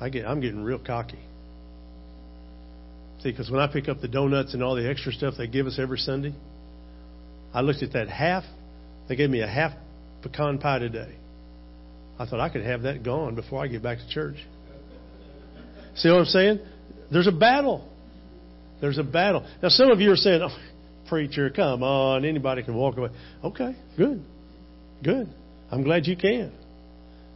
I 0.00 0.08
get, 0.08 0.26
I'm 0.26 0.40
getting 0.40 0.62
real 0.62 0.78
cocky. 0.78 1.18
See, 3.22 3.30
because 3.30 3.50
when 3.50 3.60
I 3.60 3.72
pick 3.72 3.88
up 3.88 4.00
the 4.00 4.08
donuts 4.08 4.54
and 4.54 4.62
all 4.62 4.74
the 4.74 4.88
extra 4.88 5.12
stuff 5.12 5.34
they 5.38 5.46
give 5.46 5.66
us 5.66 5.78
every 5.78 5.98
Sunday, 5.98 6.34
I 7.54 7.60
looked 7.60 7.82
at 7.82 7.92
that 7.92 8.08
half. 8.08 8.44
They 9.08 9.16
gave 9.16 9.30
me 9.30 9.40
a 9.40 9.46
half 9.46 9.72
pecan 10.22 10.58
pie 10.58 10.78
today. 10.80 11.14
I 12.18 12.26
thought 12.26 12.40
I 12.40 12.48
could 12.48 12.64
have 12.64 12.82
that 12.82 13.02
gone 13.02 13.34
before 13.34 13.62
I 13.62 13.68
get 13.68 13.82
back 13.82 13.98
to 13.98 14.08
church. 14.08 14.36
See 15.94 16.08
what 16.08 16.18
I'm 16.18 16.24
saying? 16.24 16.60
There's 17.10 17.26
a 17.26 17.32
battle. 17.32 17.88
There's 18.82 18.98
a 18.98 19.04
battle. 19.04 19.46
Now, 19.62 19.68
some 19.68 19.92
of 19.92 20.00
you 20.00 20.10
are 20.10 20.16
saying, 20.16 20.42
oh, 20.42 20.54
preacher, 21.08 21.48
come 21.50 21.84
on, 21.84 22.24
anybody 22.24 22.64
can 22.64 22.74
walk 22.74 22.98
away. 22.98 23.10
Okay, 23.44 23.76
good. 23.96 24.24
Good. 25.04 25.28
I'm 25.70 25.84
glad 25.84 26.08
you 26.08 26.16
can. 26.16 26.52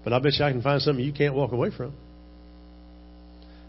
But 0.03 0.13
I 0.13 0.19
bet 0.19 0.33
you 0.39 0.45
I 0.45 0.51
can 0.51 0.61
find 0.61 0.83
something 0.83 1.05
you 1.05 1.13
can't 1.13 1.37
walk 1.37 1.53
away 1.53 1.71
from. 1.75 1.95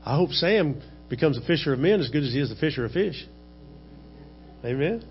I 0.04 0.16
hope 0.16 0.32
Sam 0.32 0.82
becomes 1.08 1.38
a 1.38 1.42
fisher 1.42 1.74
of 1.74 1.80
men 1.80 2.00
as 2.00 2.10
good 2.10 2.24
as 2.24 2.34
he 2.34 2.40
is 2.40 2.52
a 2.52 2.56
fisher 2.56 2.84
of 2.84 2.94
fish. 2.94 3.28
Amen. 4.66 5.06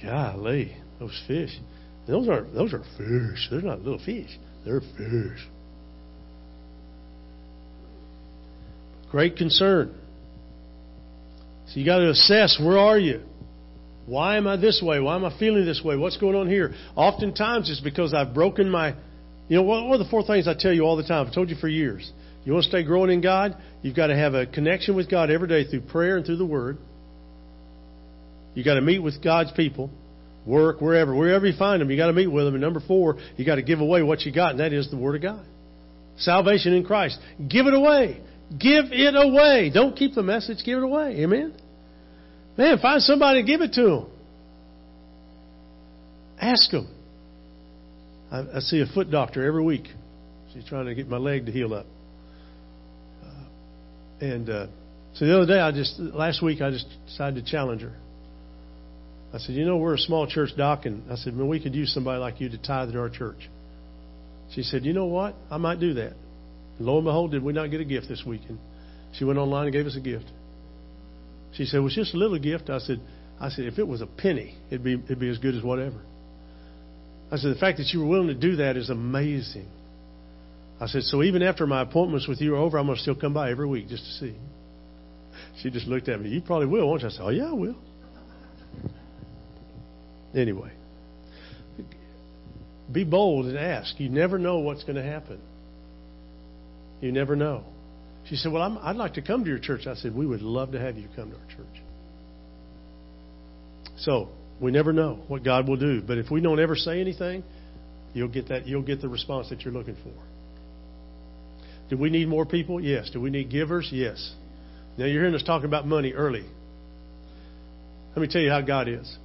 Golly, 0.00 0.76
those 1.00 1.20
fish. 1.26 1.50
Those 2.06 2.28
are 2.28 2.44
those 2.44 2.72
are 2.74 2.82
fish. 2.96 3.48
They're 3.50 3.60
not 3.60 3.80
little 3.80 3.98
fish. 3.98 4.30
They're 4.64 4.80
fish. 4.80 5.48
Great 9.10 9.36
concern. 9.36 9.98
So 11.74 11.80
you 11.80 11.86
got 11.86 11.98
to 11.98 12.10
assess 12.10 12.56
where 12.62 12.78
are 12.78 12.96
you? 12.96 13.20
Why 14.06 14.36
am 14.36 14.46
I 14.46 14.56
this 14.56 14.80
way? 14.80 15.00
Why 15.00 15.16
am 15.16 15.24
I 15.24 15.36
feeling 15.40 15.64
this 15.64 15.82
way? 15.84 15.96
What's 15.96 16.16
going 16.18 16.36
on 16.36 16.48
here? 16.48 16.72
Oftentimes 16.94 17.68
it's 17.68 17.80
because 17.80 18.14
I've 18.14 18.32
broken 18.32 18.70
my. 18.70 18.94
You 19.48 19.56
know, 19.56 19.62
what 19.62 19.82
are 19.82 19.98
the 19.98 20.08
four 20.08 20.24
things 20.24 20.46
I 20.46 20.54
tell 20.56 20.72
you 20.72 20.82
all 20.82 20.96
the 20.96 21.02
time? 21.02 21.26
I've 21.26 21.34
told 21.34 21.50
you 21.50 21.56
for 21.56 21.66
years. 21.66 22.12
You 22.44 22.52
want 22.52 22.62
to 22.62 22.68
stay 22.68 22.84
growing 22.84 23.10
in 23.10 23.20
God? 23.20 23.56
You've 23.82 23.96
got 23.96 24.06
to 24.06 24.16
have 24.16 24.34
a 24.34 24.46
connection 24.46 24.94
with 24.94 25.10
God 25.10 25.30
every 25.30 25.48
day 25.48 25.68
through 25.68 25.80
prayer 25.80 26.16
and 26.16 26.24
through 26.24 26.36
the 26.36 26.46
Word. 26.46 26.78
You've 28.54 28.66
got 28.66 28.74
to 28.74 28.80
meet 28.80 29.00
with 29.00 29.20
God's 29.20 29.50
people, 29.50 29.90
work, 30.46 30.80
wherever. 30.80 31.12
Wherever 31.12 31.44
you 31.44 31.58
find 31.58 31.82
them, 31.82 31.90
you've 31.90 31.98
got 31.98 32.06
to 32.06 32.12
meet 32.12 32.28
with 32.28 32.44
them. 32.44 32.54
And 32.54 32.62
number 32.62 32.80
four, 32.86 33.16
you've 33.36 33.46
got 33.46 33.56
to 33.56 33.62
give 33.62 33.80
away 33.80 34.04
what 34.04 34.20
you 34.20 34.32
got, 34.32 34.52
and 34.52 34.60
that 34.60 34.72
is 34.72 34.90
the 34.92 34.96
Word 34.96 35.16
of 35.16 35.22
God. 35.22 35.44
Salvation 36.18 36.72
in 36.72 36.84
Christ. 36.84 37.18
Give 37.48 37.66
it 37.66 37.74
away. 37.74 38.20
Give 38.50 38.84
it 38.92 39.14
away. 39.16 39.70
Don't 39.74 39.96
keep 39.96 40.14
the 40.14 40.22
message, 40.22 40.58
give 40.64 40.78
it 40.78 40.84
away. 40.84 41.16
Amen? 41.24 41.54
Man, 42.56 42.78
find 42.78 43.02
somebody 43.02 43.40
and 43.40 43.48
give 43.48 43.60
it 43.60 43.72
to 43.72 43.82
them. 43.82 44.06
Ask 46.40 46.70
them. 46.70 46.88
I, 48.30 48.56
I 48.56 48.60
see 48.60 48.80
a 48.80 48.86
foot 48.86 49.10
doctor 49.10 49.44
every 49.44 49.62
week. 49.62 49.86
She's 50.52 50.64
trying 50.64 50.86
to 50.86 50.94
get 50.94 51.08
my 51.08 51.16
leg 51.16 51.46
to 51.46 51.52
heal 51.52 51.74
up. 51.74 51.86
Uh, 53.24 54.24
and 54.24 54.48
uh, 54.48 54.66
so 55.14 55.26
the 55.26 55.36
other 55.36 55.46
day, 55.46 55.60
I 55.60 55.72
just 55.72 55.98
last 55.98 56.42
week, 56.42 56.60
I 56.60 56.70
just 56.70 56.86
decided 57.06 57.44
to 57.44 57.50
challenge 57.50 57.82
her. 57.82 57.92
I 59.32 59.38
said, 59.38 59.56
"You 59.56 59.64
know, 59.64 59.78
we're 59.78 59.94
a 59.94 59.98
small 59.98 60.28
church, 60.28 60.50
doc, 60.56 60.86
and 60.86 61.10
I 61.10 61.16
said, 61.16 61.34
man, 61.34 61.48
we 61.48 61.60
could 61.60 61.74
use 61.74 61.92
somebody 61.92 62.20
like 62.20 62.40
you 62.40 62.48
to 62.50 62.58
tithe 62.58 62.92
to 62.92 63.00
our 63.00 63.10
church." 63.10 63.48
She 64.54 64.62
said, 64.62 64.84
"You 64.84 64.92
know 64.92 65.06
what? 65.06 65.34
I 65.50 65.56
might 65.56 65.80
do 65.80 65.94
that." 65.94 66.12
And 66.78 66.86
lo 66.86 66.98
and 66.98 67.04
behold, 67.04 67.32
did 67.32 67.42
we 67.42 67.52
not 67.52 67.70
get 67.70 67.80
a 67.80 67.84
gift 67.84 68.08
this 68.08 68.22
weekend? 68.24 68.58
She 69.14 69.24
went 69.24 69.38
online 69.38 69.64
and 69.64 69.72
gave 69.72 69.86
us 69.86 69.96
a 69.96 70.00
gift. 70.00 70.26
She 71.56 71.64
said, 71.64 71.78
"It 71.78 71.80
was 71.80 71.94
just 71.94 72.14
a 72.14 72.16
little 72.16 72.38
gift." 72.38 72.70
I 72.70 72.78
said, 72.78 73.00
"I 73.40 73.48
said 73.48 73.66
if 73.66 73.78
it 73.78 73.86
was 73.86 74.00
a 74.00 74.06
penny, 74.06 74.56
it'd 74.70 74.84
be 74.84 74.94
it'd 74.94 75.20
be 75.20 75.28
as 75.28 75.38
good 75.38 75.54
as 75.54 75.62
whatever." 75.62 76.00
I 77.30 77.36
said, 77.36 77.54
"The 77.54 77.58
fact 77.58 77.78
that 77.78 77.92
you 77.92 78.00
were 78.00 78.06
willing 78.06 78.28
to 78.28 78.34
do 78.34 78.56
that 78.56 78.76
is 78.76 78.90
amazing." 78.90 79.68
I 80.80 80.86
said, 80.86 81.02
So 81.04 81.22
even 81.22 81.42
after 81.42 81.66
my 81.66 81.82
appointments 81.82 82.26
with 82.26 82.40
you 82.40 82.54
are 82.54 82.58
over, 82.58 82.78
I'm 82.78 82.86
going 82.86 82.96
to 82.96 83.02
still 83.02 83.14
come 83.14 83.32
by 83.32 83.50
every 83.50 83.66
week 83.66 83.88
just 83.88 84.04
to 84.04 84.10
see. 84.12 84.34
She 85.62 85.70
just 85.70 85.86
looked 85.86 86.08
at 86.08 86.20
me. 86.20 86.30
You 86.30 86.40
probably 86.40 86.66
will, 86.66 86.88
won't 86.88 87.02
you? 87.02 87.08
I 87.08 87.10
said, 87.10 87.22
Oh, 87.22 87.30
yeah, 87.30 87.50
I 87.50 87.52
will. 87.52 87.76
Anyway, 90.34 90.72
be 92.90 93.04
bold 93.04 93.46
and 93.46 93.56
ask. 93.56 94.00
You 94.00 94.08
never 94.08 94.36
know 94.36 94.58
what's 94.58 94.82
going 94.82 94.96
to 94.96 95.02
happen. 95.02 95.40
You 97.00 97.12
never 97.12 97.36
know. 97.36 97.64
She 98.28 98.36
said, 98.36 98.52
Well, 98.52 98.62
I'm, 98.62 98.78
I'd 98.78 98.96
like 98.96 99.14
to 99.14 99.22
come 99.22 99.44
to 99.44 99.50
your 99.50 99.58
church. 99.58 99.86
I 99.86 99.94
said, 99.94 100.14
We 100.14 100.26
would 100.26 100.42
love 100.42 100.72
to 100.72 100.80
have 100.80 100.96
you 100.96 101.08
come 101.14 101.30
to 101.30 101.36
our 101.36 101.46
church. 101.46 101.82
So, 103.98 104.28
we 104.60 104.70
never 104.70 104.92
know 104.92 105.20
what 105.28 105.44
God 105.44 105.68
will 105.68 105.76
do. 105.76 106.00
But 106.00 106.18
if 106.18 106.30
we 106.30 106.40
don't 106.40 106.60
ever 106.60 106.76
say 106.76 107.00
anything, 107.00 107.42
you'll 108.12 108.28
get 108.28 108.48
that 108.48 108.66
you'll 108.66 108.82
get 108.82 109.00
the 109.00 109.08
response 109.08 109.50
that 109.50 109.62
you're 109.62 109.74
looking 109.74 109.96
for. 109.96 110.12
Do 111.90 111.98
we 111.98 112.10
need 112.10 112.28
more 112.28 112.46
people? 112.46 112.80
Yes. 112.80 113.10
Do 113.12 113.20
we 113.20 113.30
need 113.30 113.50
givers? 113.50 113.90
Yes. 113.92 114.32
Now 114.96 115.04
you're 115.04 115.22
hearing 115.22 115.34
us 115.34 115.42
talking 115.42 115.66
about 115.66 115.86
money 115.86 116.12
early. 116.12 116.44
Let 118.16 118.22
me 118.22 118.28
tell 118.28 118.40
you 118.40 118.50
how 118.50 118.60
God 118.60 118.88
is. 118.88 119.16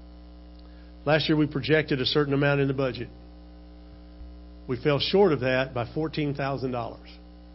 Last 1.06 1.30
year 1.30 1.38
we 1.38 1.48
projected 1.48 2.02
a 2.02 2.06
certain 2.06 2.34
amount 2.34 2.60
in 2.60 2.68
the 2.68 2.74
budget. 2.74 3.08
We 4.68 4.82
fell 4.82 5.00
short 5.00 5.32
of 5.32 5.40
that 5.42 5.74
by 5.74 5.92
fourteen 5.94 6.34
thousand 6.34 6.72
dollars. 6.72 7.08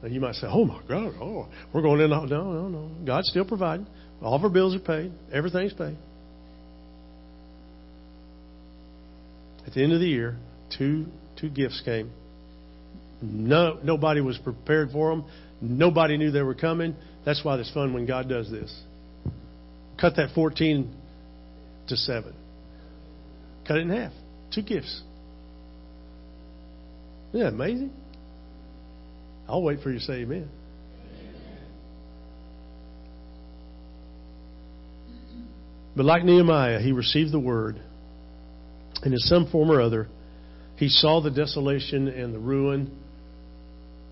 Now 0.04 0.10
you 0.10 0.20
might 0.20 0.34
say, 0.34 0.46
"Oh 0.46 0.66
my 0.66 0.82
God! 0.86 1.14
Oh, 1.18 1.48
we're 1.72 1.80
going 1.80 1.98
in." 2.02 2.10
No, 2.10 2.26
no, 2.26 2.68
no. 2.68 2.90
God's 3.06 3.30
still 3.30 3.46
providing. 3.46 3.86
All 4.20 4.34
of 4.34 4.44
our 4.44 4.50
bills 4.50 4.76
are 4.76 4.78
paid. 4.78 5.10
Everything's 5.32 5.72
paid. 5.72 5.96
At 9.66 9.72
the 9.72 9.82
end 9.82 9.94
of 9.94 10.00
the 10.00 10.06
year, 10.06 10.36
two 10.76 11.06
two 11.38 11.48
gifts 11.48 11.80
came. 11.86 12.12
No, 13.22 13.78
nobody 13.82 14.20
was 14.20 14.36
prepared 14.36 14.90
for 14.90 15.08
them. 15.08 15.24
Nobody 15.62 16.18
knew 16.18 16.30
they 16.30 16.42
were 16.42 16.54
coming. 16.54 16.94
That's 17.24 17.42
why 17.42 17.56
it's 17.58 17.72
fun 17.72 17.94
when 17.94 18.04
God 18.04 18.28
does 18.28 18.50
this. 18.50 18.78
Cut 19.98 20.16
that 20.16 20.34
14 20.34 20.94
to 21.88 21.96
7. 21.96 22.34
Cut 23.66 23.78
it 23.78 23.80
in 23.80 23.88
half. 23.88 24.12
Two 24.54 24.60
gifts. 24.60 25.02
Isn't 27.32 27.40
that 27.40 27.54
amazing? 27.54 27.92
I'll 29.48 29.62
wait 29.62 29.80
for 29.80 29.90
you 29.90 29.98
to 29.98 30.04
say 30.04 30.14
amen. 30.14 30.48
But 35.96 36.06
like 36.06 36.24
Nehemiah, 36.24 36.80
he 36.80 36.92
received 36.92 37.32
the 37.32 37.38
word, 37.38 37.80
and 39.02 39.12
in 39.12 39.18
some 39.18 39.48
form 39.50 39.70
or 39.70 39.80
other, 39.80 40.08
he 40.76 40.88
saw 40.88 41.20
the 41.20 41.30
desolation 41.30 42.08
and 42.08 42.34
the 42.34 42.38
ruin. 42.38 42.98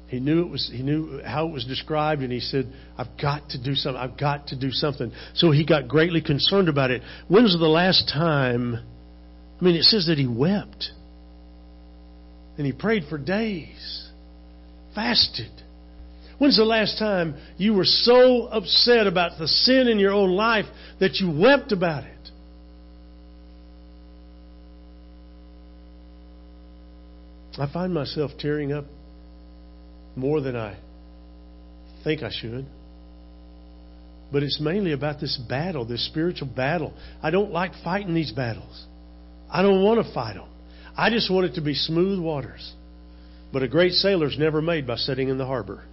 He 0.06 0.20
knew 0.20 0.42
it 0.42 0.50
was 0.50 0.70
he 0.72 0.82
knew 0.82 1.22
how 1.24 1.48
it 1.48 1.52
was 1.52 1.64
described 1.64 2.22
and 2.22 2.30
he 2.30 2.38
said, 2.38 2.72
I've 2.98 3.18
got 3.20 3.48
to 3.50 3.62
do 3.62 3.74
something. 3.74 4.00
I've 4.00 4.18
got 4.18 4.48
to 4.48 4.60
do 4.60 4.70
something. 4.70 5.10
So 5.34 5.50
he 5.50 5.64
got 5.64 5.88
greatly 5.88 6.20
concerned 6.20 6.68
about 6.68 6.90
it. 6.90 7.02
When 7.28 7.44
was 7.44 7.56
the 7.58 7.66
last 7.66 8.10
time 8.12 8.78
I 9.62 9.64
mean 9.64 9.76
it 9.76 9.84
says 9.84 10.06
that 10.06 10.18
he 10.18 10.26
wept. 10.26 10.90
And 12.58 12.66
he 12.66 12.72
prayed 12.72 13.04
for 13.08 13.16
days. 13.16 14.01
Fasted. 14.94 15.50
When's 16.38 16.56
the 16.56 16.64
last 16.64 16.98
time 16.98 17.36
you 17.56 17.74
were 17.74 17.84
so 17.84 18.46
upset 18.46 19.06
about 19.06 19.38
the 19.38 19.46
sin 19.46 19.88
in 19.88 19.98
your 19.98 20.12
own 20.12 20.32
life 20.32 20.66
that 20.98 21.20
you 21.20 21.30
wept 21.30 21.72
about 21.72 22.04
it? 22.04 22.10
I 27.58 27.70
find 27.72 27.92
myself 27.92 28.32
tearing 28.38 28.72
up 28.72 28.86
more 30.16 30.40
than 30.40 30.56
I 30.56 30.76
think 32.02 32.22
I 32.22 32.30
should. 32.30 32.66
But 34.32 34.42
it's 34.42 34.60
mainly 34.60 34.92
about 34.92 35.20
this 35.20 35.36
battle, 35.48 35.84
this 35.84 36.06
spiritual 36.06 36.48
battle. 36.48 36.94
I 37.22 37.30
don't 37.30 37.52
like 37.52 37.72
fighting 37.84 38.14
these 38.14 38.32
battles. 38.32 38.86
I 39.50 39.62
don't 39.62 39.84
want 39.84 40.04
to 40.04 40.12
fight 40.14 40.34
them. 40.34 40.48
I 40.96 41.10
just 41.10 41.30
want 41.30 41.46
it 41.46 41.54
to 41.54 41.60
be 41.60 41.74
smooth 41.74 42.18
waters. 42.18 42.72
But 43.52 43.62
a 43.62 43.68
great 43.68 43.92
sailor's 43.92 44.36
never 44.38 44.62
made 44.62 44.86
by 44.86 44.96
sitting 44.96 45.28
in 45.28 45.38
the 45.38 45.46
harbor. 45.46 45.84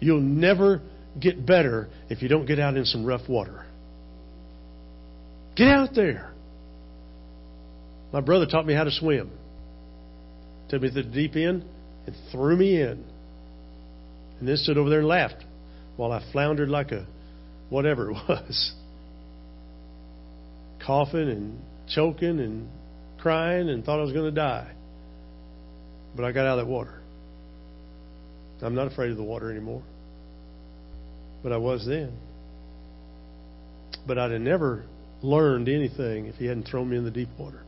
You'll 0.00 0.20
never 0.20 0.82
get 1.20 1.46
better 1.46 1.88
if 2.08 2.22
you 2.22 2.28
don't 2.28 2.46
get 2.46 2.58
out 2.58 2.76
in 2.76 2.84
some 2.84 3.04
rough 3.04 3.28
water. 3.28 3.64
Get 5.54 5.68
out 5.68 5.94
there. 5.94 6.32
My 8.12 8.20
brother 8.20 8.46
taught 8.46 8.66
me 8.66 8.74
how 8.74 8.84
to 8.84 8.90
swim. 8.90 9.30
Took 10.68 10.82
me 10.82 10.88
to 10.88 10.94
the 10.94 11.02
deep 11.02 11.36
end 11.36 11.64
and 12.06 12.16
threw 12.32 12.56
me 12.56 12.80
in. 12.80 13.04
And 14.40 14.48
then 14.48 14.56
stood 14.56 14.76
over 14.76 14.90
there 14.90 15.00
and 15.00 15.08
laughed 15.08 15.44
while 15.96 16.10
I 16.10 16.24
floundered 16.32 16.68
like 16.68 16.90
a 16.90 17.06
whatever 17.70 18.10
it 18.10 18.14
was. 18.28 18.72
Coughing 20.84 21.28
and 21.28 21.60
choking 21.88 22.40
and 22.40 22.68
crying 23.22 23.68
and 23.68 23.84
thought 23.84 24.00
I 24.00 24.02
was 24.02 24.12
going 24.12 24.24
to 24.24 24.30
die. 24.30 24.70
But 26.16 26.24
I 26.24 26.32
got 26.32 26.46
out 26.46 26.58
of 26.58 26.66
that 26.66 26.70
water. 26.70 27.00
I'm 28.60 28.74
not 28.74 28.86
afraid 28.92 29.10
of 29.10 29.16
the 29.16 29.22
water 29.22 29.50
anymore. 29.50 29.82
But 31.42 31.52
I 31.52 31.56
was 31.56 31.84
then. 31.86 32.16
But 34.06 34.18
I'd 34.18 34.30
have 34.30 34.40
never 34.40 34.84
learned 35.22 35.68
anything 35.68 36.26
if 36.26 36.36
he 36.36 36.46
hadn't 36.46 36.64
thrown 36.64 36.90
me 36.90 36.96
in 36.96 37.04
the 37.04 37.10
deep 37.10 37.28
water 37.38 37.62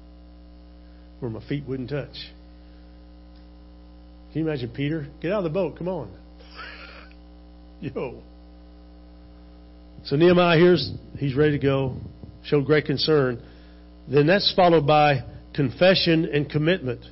where 1.21 1.31
my 1.31 1.45
feet 1.49 1.65
wouldn't 1.67 1.91
touch. 1.91 2.15
Can 4.33 4.43
you 4.43 4.49
imagine 4.49 4.71
Peter? 4.71 5.09
Get 5.21 5.33
out 5.33 5.39
of 5.39 5.45
the 5.45 5.51
boat. 5.51 5.79
Come 5.79 5.89
on. 5.89 6.11
Yo. 7.81 8.23
So 10.05 10.17
Nehemiah 10.17 10.59
hears 10.59 10.93
he's 11.19 11.35
ready 11.35 11.53
to 11.53 11.59
go, 11.59 11.97
showed 12.45 12.67
great 12.67 12.85
concern. 12.85 13.43
Then 14.09 14.27
that's 14.27 14.53
followed 14.55 14.87
by 14.87 15.23
confession 15.55 16.29
and 16.33 16.51
commitment. 16.51 17.05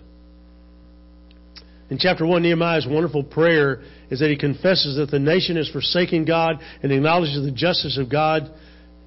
In 1.90 1.98
chapter 1.98 2.26
1, 2.26 2.42
Nehemiah's 2.42 2.86
wonderful 2.88 3.22
prayer 3.22 3.82
is 4.10 4.20
that 4.20 4.30
he 4.30 4.36
confesses 4.38 4.96
that 4.96 5.10
the 5.10 5.18
nation 5.18 5.56
has 5.56 5.68
forsaken 5.68 6.24
God 6.24 6.56
and 6.82 6.90
acknowledges 6.90 7.44
the 7.44 7.52
justice 7.52 7.98
of 7.98 8.10
God 8.10 8.50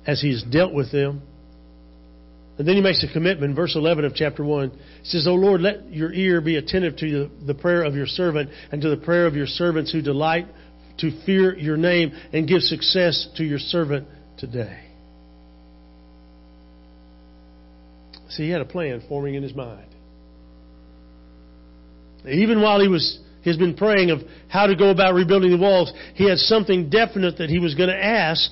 as 0.06 0.22
he 0.22 0.32
has 0.32 0.44
dealt 0.44 0.74
with 0.74 0.92
them. 0.92 1.24
And 2.58 2.68
then 2.68 2.76
he 2.76 2.82
makes 2.82 3.04
a 3.04 3.12
commitment. 3.12 3.56
Verse 3.56 3.76
11 3.76 4.06
of 4.06 4.14
chapter 4.14 4.44
1 4.44 4.72
says, 5.04 5.28
O 5.28 5.34
Lord, 5.34 5.62
let 5.62 5.92
your 5.92 6.14
ear 6.14 6.42
be 6.42 6.58
attentive 6.58 6.96
to 6.98 7.30
the 7.46 7.56
prayer 7.56 7.84
of 7.84 7.96
your 7.96 8.06
servant 8.06 8.50
and 8.72 8.82
to 8.82 8.90
the 8.90 8.98
prayer 8.98 9.26
of 9.26 9.36
your 9.36 9.48
servants 9.48 9.92
who 9.92 10.02
delight 10.02 10.46
to 11.00 11.26
fear 11.26 11.58
your 11.58 11.78
name 11.78 12.14
and 12.32 12.48
give 12.48 12.62
success 12.62 13.28
to 13.36 13.44
your 13.44 13.60
servant 13.60 14.08
today. 14.38 14.85
See, 18.36 18.44
he 18.44 18.50
had 18.50 18.62
a 18.62 18.66
plan 18.66 19.02
forming 19.08 19.36
in 19.36 19.44
his 19.44 19.56
mind. 19.56 19.88
Even 22.28 22.62
while 22.62 22.82
he 22.82 22.88
was 22.88 23.20
he's 23.42 23.58
been 23.58 23.76
praying 23.76 24.10
of 24.10 24.20
how 24.50 24.68
to 24.68 24.76
go 24.76 24.90
about 24.90 25.14
rebuilding 25.14 25.52
the 25.52 25.58
walls, 25.58 25.94
he 26.16 26.28
had 26.28 26.38
something 26.40 26.90
definite 26.90 27.38
that 27.38 27.50
he 27.50 27.60
was 27.60 27.76
going 27.76 27.90
to 27.90 28.04
ask 28.04 28.52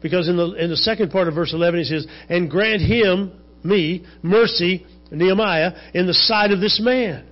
because 0.00 0.28
in 0.28 0.36
the, 0.36 0.52
in 0.54 0.70
the 0.70 0.76
second 0.76 1.10
part 1.10 1.28
of 1.28 1.34
verse 1.34 1.52
11 1.52 1.80
he 1.80 1.84
says, 1.84 2.06
And 2.28 2.50
grant 2.50 2.80
him, 2.80 3.32
me, 3.62 4.06
mercy, 4.22 4.86
Nehemiah, 5.10 5.72
in 5.92 6.06
the 6.06 6.14
sight 6.14 6.52
of 6.52 6.60
this 6.60 6.80
man. 6.82 7.26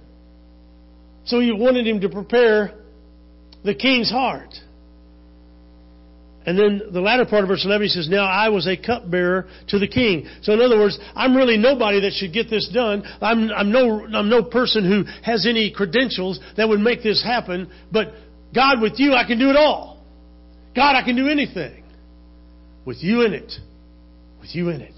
So 1.24 1.40
he 1.40 1.52
wanted 1.52 1.86
him 1.86 2.00
to 2.02 2.08
prepare 2.08 2.74
the 3.64 3.74
king's 3.74 4.10
heart. 4.10 4.54
And 6.46 6.58
then 6.58 6.80
the 6.92 7.00
latter 7.00 7.26
part 7.26 7.42
of 7.42 7.48
verse 7.48 7.64
11 7.64 7.82
he 7.84 7.88
says, 7.88 8.08
Now 8.08 8.24
I 8.24 8.48
was 8.48 8.66
a 8.66 8.76
cupbearer 8.76 9.46
to 9.68 9.78
the 9.78 9.88
king. 9.88 10.26
So 10.42 10.54
in 10.54 10.60
other 10.60 10.78
words, 10.78 10.98
I'm 11.14 11.36
really 11.36 11.58
nobody 11.58 12.00
that 12.00 12.12
should 12.12 12.32
get 12.32 12.48
this 12.48 12.70
done. 12.72 13.02
I'm, 13.20 13.50
I'm, 13.50 13.70
no, 13.70 14.06
I'm 14.06 14.30
no 14.30 14.42
person 14.44 14.84
who 14.84 15.04
has 15.22 15.46
any 15.46 15.70
credentials 15.70 16.40
that 16.56 16.68
would 16.68 16.80
make 16.80 17.02
this 17.02 17.22
happen. 17.22 17.70
But 17.92 18.12
God, 18.54 18.80
with 18.80 18.94
you, 18.96 19.12
I 19.12 19.26
can 19.26 19.38
do 19.38 19.50
it 19.50 19.56
all. 19.56 20.02
God, 20.74 20.94
I 20.96 21.04
can 21.04 21.16
do 21.16 21.28
anything 21.28 21.84
with 22.86 22.98
you 23.02 23.22
in 23.22 23.34
it. 23.34 23.52
With 24.40 24.54
you 24.54 24.70
in 24.70 24.80
it. 24.80 24.94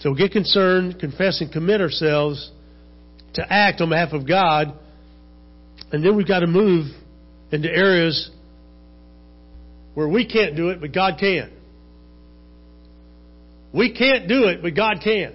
So 0.00 0.14
get 0.14 0.32
concerned, 0.32 0.98
confess, 0.98 1.40
and 1.40 1.52
commit 1.52 1.80
ourselves 1.80 2.50
to 3.34 3.52
act 3.52 3.80
on 3.80 3.90
behalf 3.90 4.12
of 4.12 4.26
God. 4.26 4.72
And 5.92 6.04
then 6.04 6.16
we've 6.16 6.28
got 6.28 6.40
to 6.40 6.46
move 6.46 6.86
into 7.50 7.68
areas 7.68 8.30
where 10.00 10.08
we 10.08 10.24
can't 10.26 10.56
do 10.56 10.70
it, 10.70 10.80
but 10.80 10.94
God 10.94 11.18
can. 11.20 11.52
We 13.70 13.92
can't 13.92 14.28
do 14.28 14.44
it, 14.44 14.62
but 14.62 14.74
God 14.74 15.00
can. 15.04 15.34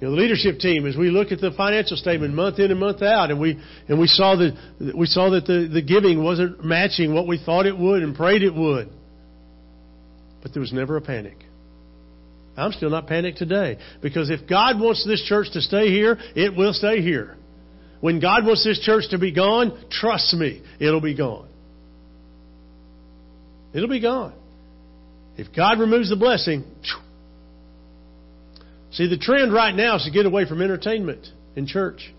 You 0.00 0.06
know, 0.06 0.14
the 0.14 0.22
leadership 0.22 0.60
team, 0.60 0.86
as 0.86 0.96
we 0.96 1.10
look 1.10 1.32
at 1.32 1.40
the 1.40 1.50
financial 1.50 1.96
statement 1.96 2.32
month 2.32 2.60
in 2.60 2.70
and 2.70 2.78
month 2.78 3.02
out, 3.02 3.32
and 3.32 3.40
we 3.40 3.60
and 3.88 3.98
we 3.98 4.06
saw 4.06 4.36
that 4.36 4.56
we 4.96 5.06
saw 5.06 5.30
that 5.30 5.46
the, 5.46 5.68
the 5.72 5.82
giving 5.82 6.22
wasn't 6.22 6.64
matching 6.64 7.12
what 7.12 7.26
we 7.26 7.42
thought 7.44 7.66
it 7.66 7.76
would 7.76 8.04
and 8.04 8.14
prayed 8.14 8.44
it 8.44 8.54
would. 8.54 8.88
But 10.42 10.52
there 10.52 10.60
was 10.60 10.72
never 10.72 10.96
a 10.96 11.00
panic. 11.00 11.38
I'm 12.56 12.70
still 12.70 12.90
not 12.90 13.08
panicked 13.08 13.38
today. 13.38 13.78
Because 14.00 14.30
if 14.30 14.48
God 14.48 14.78
wants 14.78 15.04
this 15.04 15.24
church 15.24 15.48
to 15.54 15.60
stay 15.60 15.88
here, 15.88 16.18
it 16.36 16.56
will 16.56 16.72
stay 16.72 17.02
here. 17.02 17.36
When 18.00 18.20
God 18.20 18.46
wants 18.46 18.62
this 18.62 18.78
church 18.78 19.10
to 19.10 19.18
be 19.18 19.32
gone, 19.32 19.76
trust 19.90 20.32
me, 20.34 20.62
it'll 20.78 21.00
be 21.00 21.16
gone. 21.16 21.48
It'll 23.76 23.90
be 23.90 24.00
gone. 24.00 24.32
If 25.36 25.54
God 25.54 25.78
removes 25.78 26.08
the 26.08 26.16
blessing, 26.16 26.64
see, 28.90 29.06
the 29.06 29.18
trend 29.18 29.52
right 29.52 29.74
now 29.74 29.96
is 29.96 30.04
to 30.04 30.10
get 30.10 30.24
away 30.24 30.48
from 30.48 30.62
entertainment 30.62 31.26
in 31.56 31.66
church. 31.66 32.10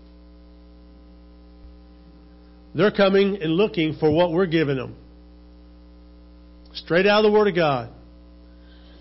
They're 2.76 2.92
coming 2.92 3.42
and 3.42 3.54
looking 3.54 3.96
for 3.98 4.08
what 4.08 4.30
we're 4.30 4.46
giving 4.46 4.76
them. 4.76 4.94
Straight 6.74 7.06
out 7.06 7.24
of 7.24 7.32
the 7.32 7.36
Word 7.36 7.48
of 7.48 7.56
God. 7.56 7.90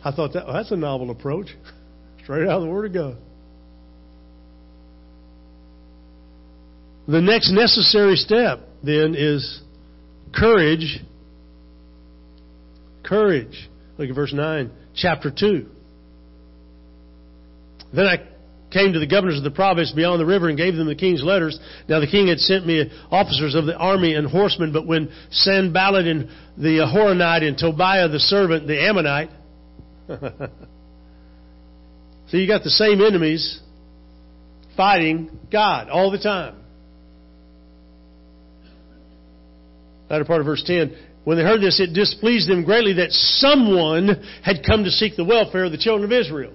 I 0.03 0.11
thought 0.11 0.33
that, 0.33 0.47
well, 0.47 0.55
that's 0.55 0.71
a 0.71 0.77
novel 0.77 1.11
approach. 1.11 1.47
Straight 2.23 2.47
out 2.47 2.61
of 2.61 2.63
the 2.63 2.69
Word 2.69 2.85
of 2.87 2.93
God. 2.93 3.17
The 7.07 7.21
next 7.21 7.51
necessary 7.51 8.15
step 8.15 8.61
then 8.83 9.13
is 9.15 9.61
courage. 10.33 11.01
Courage. 13.07 13.69
Look 13.97 14.09
at 14.09 14.15
verse 14.15 14.33
9, 14.33 14.69
chapter 14.95 15.31
2. 15.31 15.65
Then 17.93 18.05
I 18.05 18.17
came 18.71 18.91
to 18.93 18.99
the 18.99 19.07
governors 19.07 19.37
of 19.37 19.43
the 19.43 19.51
province 19.51 19.93
beyond 19.93 20.19
the 20.19 20.25
river 20.25 20.49
and 20.49 20.57
gave 20.57 20.75
them 20.75 20.87
the 20.87 20.95
king's 20.95 21.23
letters. 21.23 21.57
Now 21.87 22.01
the 22.01 22.07
king 22.07 22.27
had 22.27 22.39
sent 22.39 22.67
me 22.67 22.91
officers 23.09 23.55
of 23.55 23.65
the 23.65 23.77
army 23.77 24.13
and 24.13 24.29
horsemen, 24.29 24.73
but 24.73 24.85
when 24.85 25.09
Sanballat 25.31 26.05
and 26.05 26.29
the 26.57 26.79
Horonite 26.79 27.43
and 27.43 27.57
Tobiah 27.57 28.09
the 28.09 28.19
servant, 28.19 28.67
the 28.67 28.79
Ammonite, 28.79 29.29
so 32.27 32.37
you 32.37 32.45
got 32.47 32.63
the 32.63 32.69
same 32.69 33.01
enemies 33.01 33.61
fighting 34.75 35.39
God 35.49 35.89
all 35.89 36.11
the 36.11 36.19
time. 36.19 36.55
Latter 40.09 40.25
part 40.25 40.41
of 40.41 40.45
verse 40.45 40.63
10. 40.65 40.95
When 41.27 41.35
they 41.35 41.43
heard 41.43 41.59
this, 41.59 41.81
it 41.81 41.91
displeased 41.91 42.49
them 42.49 42.63
greatly 42.63 42.93
that 42.93 43.11
someone 43.11 44.23
had 44.43 44.65
come 44.65 44.85
to 44.85 44.89
seek 44.89 45.17
the 45.17 45.25
welfare 45.25 45.65
of 45.65 45.73
the 45.73 45.77
children 45.77 46.05
of 46.09 46.17
Israel. 46.17 46.53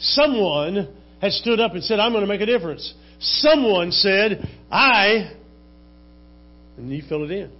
Someone 0.00 0.88
had 1.20 1.30
stood 1.30 1.60
up 1.60 1.74
and 1.74 1.84
said, 1.84 2.00
I'm 2.00 2.10
going 2.10 2.22
to 2.22 2.26
make 2.26 2.40
a 2.40 2.46
difference. 2.46 2.92
Someone 3.20 3.92
said, 3.92 4.48
I, 4.68 5.30
and 6.76 6.90
you 6.90 7.04
fill 7.08 7.22
it 7.22 7.30
in. 7.30 7.52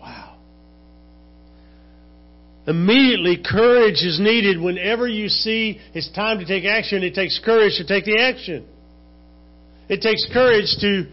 Wow. 0.00 0.38
Immediately, 2.68 3.42
courage 3.44 4.04
is 4.04 4.20
needed 4.20 4.60
whenever 4.60 5.08
you 5.08 5.28
see 5.28 5.80
it's 5.92 6.08
time 6.12 6.38
to 6.38 6.44
take 6.44 6.64
action. 6.64 7.02
It 7.02 7.16
takes 7.16 7.40
courage 7.44 7.78
to 7.78 7.84
take 7.84 8.04
the 8.04 8.20
action. 8.20 8.64
It 9.88 10.02
takes 10.02 10.24
courage 10.32 10.72
to 10.82 11.06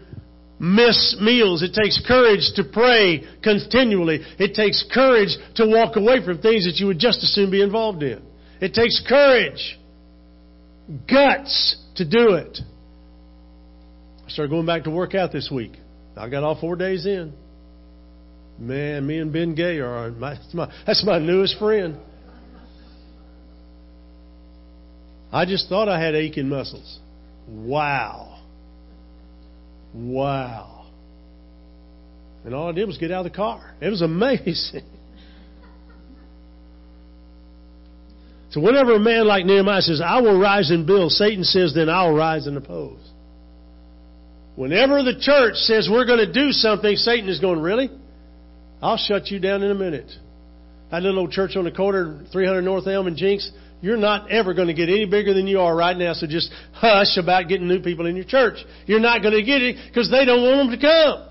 miss 0.64 1.16
meals. 1.20 1.62
It 1.62 1.74
takes 1.74 2.00
courage 2.06 2.52
to 2.56 2.64
pray 2.64 3.22
continually. 3.42 4.20
It 4.38 4.54
takes 4.54 4.84
courage 4.92 5.36
to 5.56 5.66
walk 5.66 5.96
away 5.96 6.24
from 6.24 6.40
things 6.40 6.64
that 6.64 6.76
you 6.76 6.86
would 6.86 6.98
just 6.98 7.22
as 7.22 7.32
soon 7.34 7.50
be 7.50 7.62
involved 7.62 8.02
in. 8.02 8.22
It 8.60 8.72
takes 8.72 9.02
courage 9.06 9.78
guts 11.08 11.76
to 11.96 12.08
do 12.08 12.34
it. 12.34 12.58
I 14.26 14.30
started 14.30 14.50
going 14.50 14.66
back 14.66 14.84
to 14.84 14.90
work 14.90 15.14
out 15.14 15.32
this 15.32 15.50
week. 15.52 15.72
I 16.16 16.28
got 16.30 16.42
all 16.42 16.58
four 16.58 16.76
days 16.76 17.04
in. 17.04 17.34
Man, 18.58 19.06
me 19.06 19.18
and 19.18 19.32
Ben 19.32 19.54
Gay 19.54 19.80
are 19.80 20.10
my, 20.12 20.34
that's 20.34 20.54
my, 20.54 20.72
that's 20.86 21.04
my 21.04 21.18
newest 21.18 21.58
friend. 21.58 21.98
I 25.32 25.44
just 25.44 25.68
thought 25.68 25.88
I 25.88 26.00
had 26.00 26.14
aching 26.14 26.48
muscles. 26.48 27.00
Wow. 27.48 28.33
Wow. 29.94 30.86
And 32.44 32.54
all 32.54 32.68
I 32.68 32.72
did 32.72 32.86
was 32.86 32.98
get 32.98 33.10
out 33.10 33.24
of 33.24 33.32
the 33.32 33.36
car. 33.36 33.74
It 33.80 33.88
was 33.88 34.02
amazing. 34.02 34.82
So 38.50 38.60
whenever 38.60 38.94
a 38.94 39.00
man 39.00 39.26
like 39.26 39.44
Nehemiah 39.44 39.82
says, 39.82 40.00
I 40.00 40.20
will 40.20 40.38
rise 40.38 40.70
and 40.70 40.86
build, 40.86 41.10
Satan 41.10 41.42
says, 41.42 41.74
then 41.74 41.88
I'll 41.88 42.14
rise 42.14 42.46
and 42.46 42.56
oppose. 42.56 43.00
Whenever 44.54 45.02
the 45.02 45.18
church 45.18 45.56
says 45.56 45.88
we're 45.90 46.06
going 46.06 46.24
to 46.24 46.32
do 46.32 46.52
something, 46.52 46.94
Satan 46.94 47.28
is 47.28 47.40
going, 47.40 47.58
really? 47.58 47.90
I'll 48.80 48.96
shut 48.96 49.26
you 49.32 49.40
down 49.40 49.64
in 49.64 49.72
a 49.72 49.74
minute. 49.74 50.08
That 50.92 51.02
little 51.02 51.18
old 51.18 51.32
church 51.32 51.56
on 51.56 51.64
the 51.64 51.72
corner, 51.72 52.24
300 52.30 52.62
North 52.62 52.86
Elm 52.86 53.08
and 53.08 53.16
Jenks, 53.16 53.50
you're 53.84 53.98
not 53.98 54.30
ever 54.30 54.54
going 54.54 54.68
to 54.68 54.72
get 54.72 54.88
any 54.88 55.04
bigger 55.04 55.34
than 55.34 55.46
you 55.46 55.60
are 55.60 55.76
right 55.76 55.94
now, 55.94 56.14
so 56.14 56.26
just 56.26 56.50
hush 56.72 57.18
about 57.18 57.48
getting 57.48 57.68
new 57.68 57.80
people 57.80 58.06
in 58.06 58.16
your 58.16 58.24
church. 58.24 58.56
You're 58.86 58.98
not 58.98 59.20
going 59.20 59.34
to 59.34 59.42
get 59.42 59.60
it 59.60 59.76
because 59.86 60.10
they 60.10 60.24
don't 60.24 60.42
want 60.42 60.70
them 60.70 60.80
to 60.80 60.86
come. 60.86 61.28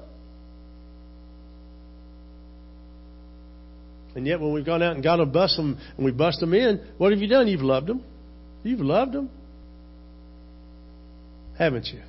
And 4.16 4.28
yet, 4.28 4.39
when 4.39 4.54
we've 4.54 4.64
gone 4.64 4.84
out 4.84 4.93
and 4.93 5.04
got 5.04 5.16
to 5.16 5.26
bust 5.26 5.58
them, 5.58 5.80
and 5.97 6.06
we 6.06 6.12
bust 6.12 6.41
them 6.41 6.54
in, 6.54 6.80
what 6.99 7.12
have 7.12 7.20
you 7.20 7.28
done? 7.28 7.47
You've 7.47 7.64
loved 7.64 7.88
them. 7.88 8.04
You've 8.62 8.82
loved 8.82 9.14
them. 9.14 9.32
Haven't 11.58 11.88
you? 11.88 12.01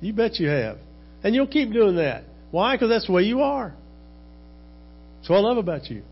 You 0.00 0.12
bet 0.12 0.38
you 0.38 0.46
have. 0.46 0.78
And 1.24 1.34
you'll 1.34 1.48
keep 1.48 1.72
doing 1.72 1.96
that. 1.96 2.22
Why? 2.52 2.76
Because 2.76 2.88
that's 2.88 3.08
the 3.08 3.12
way 3.12 3.22
you 3.24 3.40
are. 3.40 3.74
That's 5.18 5.30
what 5.30 5.38
I 5.38 5.40
love 5.40 5.56
about 5.56 5.90
you. 5.90 6.02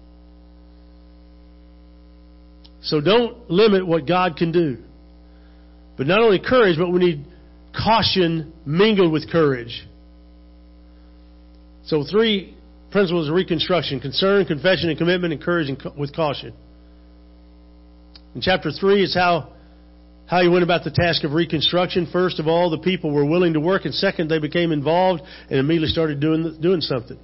So 2.82 3.00
don't 3.00 3.50
limit 3.50 3.86
what 3.86 4.06
God 4.06 4.36
can 4.36 4.52
do. 4.52 4.78
But 5.96 6.06
not 6.06 6.20
only 6.20 6.38
courage, 6.38 6.78
but 6.78 6.90
we 6.90 7.00
need 7.00 7.26
caution 7.76 8.52
mingled 8.64 9.12
with 9.12 9.30
courage. 9.30 9.84
So 11.84 12.04
three 12.04 12.54
principles 12.90 13.28
of 13.28 13.34
reconstruction 13.34 14.00
concern, 14.00 14.44
confession, 14.46 14.90
and 14.90 14.98
commitment, 14.98 15.32
and 15.32 15.42
courage 15.42 15.68
and 15.68 15.82
with 15.98 16.14
caution. 16.14 16.52
In 18.34 18.40
chapter 18.40 18.70
3, 18.70 19.02
is 19.02 19.14
how, 19.14 19.52
how 20.26 20.42
he 20.42 20.48
went 20.48 20.62
about 20.62 20.84
the 20.84 20.90
task 20.90 21.24
of 21.24 21.32
reconstruction. 21.32 22.08
First 22.12 22.38
of 22.38 22.46
all, 22.46 22.70
the 22.70 22.78
people 22.78 23.10
were 23.10 23.24
willing 23.24 23.54
to 23.54 23.60
work, 23.60 23.84
and 23.84 23.94
second, 23.94 24.28
they 24.28 24.38
became 24.38 24.70
involved 24.70 25.22
and 25.50 25.58
immediately 25.58 25.88
started 25.88 26.20
doing, 26.20 26.58
doing 26.60 26.80
something. 26.80 27.18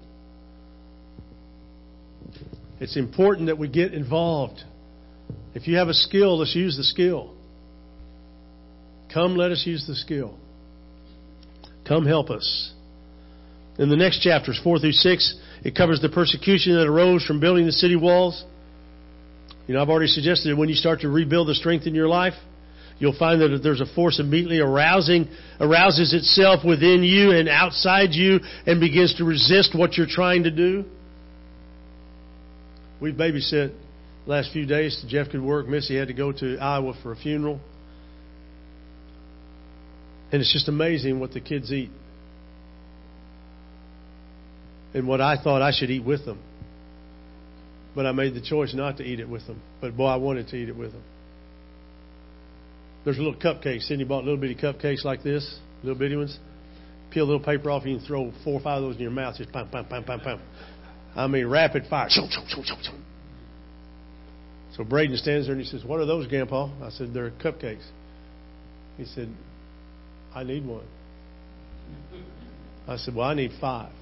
It's 2.81 2.97
important 2.97 3.47
that 3.47 3.59
we 3.59 3.69
get 3.69 3.95
involved. 3.95 4.63
If 5.55 5.69
you 5.69 5.77
have 5.77 5.89
a 5.89 5.95
skill, 5.95 6.39
let's 6.39 6.55
use 6.55 6.77
the 6.77 6.85
skill. 6.85 7.33
Come, 9.13 9.37
let 9.37 9.53
us 9.53 9.63
use 9.65 9.87
the 9.87 9.95
skill. 9.95 10.37
Come 11.87 12.05
help 12.05 12.31
us. 12.31 12.73
In 13.79 13.89
the 13.89 13.97
next 13.97 14.21
chapters, 14.21 14.61
4 14.63 14.81
through 14.81 14.93
6, 14.93 15.37
it 15.65 15.77
covers 15.77 16.01
the 16.01 16.09
persecution 16.09 16.75
that 16.75 16.87
arose 16.87 17.25
from 17.25 17.41
building 17.41 17.67
the 17.67 17.73
city 17.73 17.97
walls. 17.97 18.45
You 19.67 19.75
know, 19.75 19.83
I've 19.83 19.89
already 19.89 20.09
suggested 20.09 20.51
that 20.51 20.57
when 20.57 20.69
you 20.69 20.75
start 20.75 21.01
to 21.01 21.09
rebuild 21.09 21.49
the 21.49 21.55
strength 21.55 21.87
in 21.87 21.95
your 21.95 22.09
life, 22.09 22.35
you'll 22.99 23.17
find 23.17 23.41
that 23.41 23.61
there's 23.63 23.81
a 23.81 23.95
force 23.95 24.19
immediately 24.19 24.59
arousing, 24.59 25.29
arouses 25.61 26.13
itself 26.13 26.65
within 26.65 27.03
you 27.03 27.31
and 27.31 27.49
outside 27.49 28.11
you 28.13 28.41
and 28.67 28.81
begins 28.81 29.15
to 29.17 29.25
resist 29.25 29.77
what 29.77 29.97
you're 29.97 30.07
trying 30.09 30.45
to 30.45 30.51
do. 30.51 30.85
We've 33.01 33.15
babysit 33.15 33.73
last 34.27 34.53
few 34.53 34.67
days. 34.67 35.05
Jeff 35.09 35.31
could 35.31 35.43
work. 35.43 35.67
Missy 35.67 35.97
had 35.97 36.09
to 36.09 36.15
go 36.15 36.33
to 36.33 36.59
Iowa 36.59 36.95
for 37.03 37.13
a 37.13 37.17
funeral. 37.17 37.61
And 40.33 40.41
it's 40.41 40.53
just 40.53 40.69
amazing 40.69 41.21
what 41.21 41.33
the 41.33 41.41
kids 41.41 41.73
eat 41.73 41.91
and 44.93 45.07
what 45.07 45.21
I 45.21 45.37
thought 45.43 45.61
I 45.61 45.73
should 45.73 45.91
eat 45.91 46.05
with 46.05 46.25
them. 46.25 46.39
But 47.95 48.07
I 48.07 48.13
made 48.13 48.35
the 48.35 48.41
choice 48.41 48.75
not 48.75 48.97
to 48.99 49.05
eat 49.05 49.21
it 49.21 49.29
with 49.29 49.47
them. 49.47 49.61
But 49.81 49.97
boy, 49.97 50.07
I 50.07 50.17
wanted 50.17 50.49
to 50.49 50.57
eat 50.57 50.69
it 50.69 50.77
with 50.77 50.93
them. 50.93 51.03
There's 53.05 53.19
a 53.19 53.23
little 53.23 53.39
cupcakes. 53.39 53.83
Cindy 53.83 54.05
bought 54.05 54.25
little 54.25 54.41
bitty 54.41 54.57
cupcakes 54.57 55.05
like 55.05 55.23
this, 55.23 55.59
little 55.83 55.99
bitty 55.99 56.17
ones. 56.17 56.39
Peel 57.11 57.25
a 57.25 57.27
little 57.27 57.45
paper 57.45 57.71
off, 57.71 57.85
you 57.85 57.99
can 57.99 58.07
throw 58.07 58.33
four 58.43 58.55
or 58.55 58.61
five 58.61 58.79
of 58.79 58.85
those 58.85 58.97
in 58.97 59.03
your 59.03 59.11
mouth. 59.11 59.37
Just 59.37 59.53
pam, 59.53 59.69
pam, 59.69 59.85
pam, 59.85 60.03
pam, 60.03 60.21
pam. 60.21 60.41
I 61.15 61.27
mean, 61.27 61.47
rapid 61.47 61.85
fire. 61.89 62.09
So 64.77 64.83
Braden 64.83 65.17
stands 65.17 65.47
there 65.47 65.55
and 65.55 65.65
he 65.65 65.69
says, 65.69 65.85
What 65.85 66.01
are 66.01 66.07
those, 66.07 66.27
Grandpa? 66.27 66.69
I 66.83 66.91
said, 66.91 67.15
They're 67.15 67.31
cupcakes. 67.31 67.85
He 68.97 69.05
said, 69.05 69.29
I 70.35 70.43
need 70.43 70.67
one. 70.67 70.87
I 72.89 72.97
said, 72.97 73.15
Well, 73.15 73.29
I 73.29 73.35
need 73.35 73.53
five. 73.61 73.93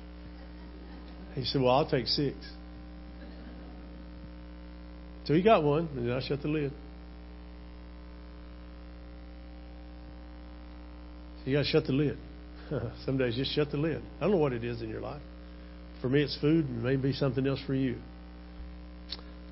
He 1.34 1.44
said, 1.44 1.60
Well, 1.60 1.70
I'll 1.70 1.88
take 1.88 2.06
six. 2.06 2.36
So 5.24 5.34
he 5.34 5.42
got 5.42 5.62
one, 5.62 5.88
and 5.96 6.08
then 6.08 6.16
I 6.16 6.20
shut 6.20 6.42
the 6.42 6.48
lid. 6.48 6.72
So 11.38 11.50
you 11.50 11.56
got 11.56 11.64
to 11.64 11.68
shut 11.68 11.86
the 11.86 11.92
lid. 11.92 12.18
Some 13.04 13.18
days 13.18 13.36
just 13.36 13.54
shut 13.54 13.70
the 13.70 13.76
lid. 13.76 14.02
I 14.20 14.24
don't 14.24 14.32
know 14.32 14.38
what 14.38 14.52
it 14.52 14.64
is 14.64 14.82
in 14.82 14.88
your 14.88 15.00
life. 15.00 15.22
For 16.00 16.08
me, 16.08 16.22
it's 16.22 16.36
food, 16.40 16.66
and 16.66 16.82
maybe 16.82 17.12
something 17.12 17.46
else 17.46 17.60
for 17.64 17.74
you. 17.74 17.96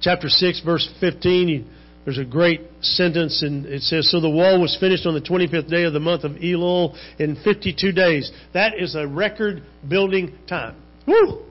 Chapter 0.00 0.28
6, 0.28 0.62
verse 0.64 0.88
15, 1.00 1.70
there's 2.04 2.18
a 2.18 2.24
great 2.24 2.62
sentence, 2.80 3.42
and 3.42 3.66
it 3.66 3.82
says, 3.82 4.10
So 4.10 4.20
the 4.20 4.30
wall 4.30 4.60
was 4.60 4.76
finished 4.80 5.06
on 5.06 5.14
the 5.14 5.20
25th 5.20 5.68
day 5.68 5.84
of 5.84 5.92
the 5.92 6.00
month 6.00 6.24
of 6.24 6.32
Elul 6.32 6.96
in 7.18 7.36
52 7.36 7.92
days. 7.92 8.32
That 8.54 8.72
is 8.78 8.94
a 8.94 9.06
record 9.06 9.62
building 9.86 10.36
time. 10.48 10.76
Woo! 11.06 11.42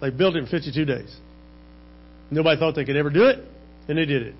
They 0.00 0.10
built 0.10 0.36
it 0.36 0.40
in 0.40 0.46
52 0.46 0.84
days. 0.84 1.16
Nobody 2.30 2.58
thought 2.58 2.74
they 2.74 2.84
could 2.84 2.96
ever 2.96 3.08
do 3.08 3.24
it, 3.24 3.38
and 3.88 3.96
they 3.96 4.04
did 4.04 4.22
it. 4.22 4.34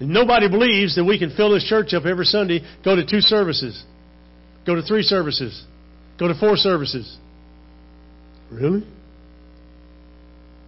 And 0.00 0.10
nobody 0.10 0.48
believes 0.48 0.94
that 0.96 1.04
we 1.04 1.18
can 1.18 1.34
fill 1.34 1.52
this 1.52 1.64
church 1.64 1.94
up 1.94 2.04
every 2.04 2.26
Sunday, 2.26 2.60
go 2.84 2.94
to 2.94 3.06
two 3.06 3.20
services, 3.20 3.82
go 4.66 4.74
to 4.74 4.82
three 4.82 5.02
services, 5.02 5.64
go 6.18 6.28
to 6.28 6.38
four 6.38 6.56
services. 6.56 7.16
Really? 8.50 8.86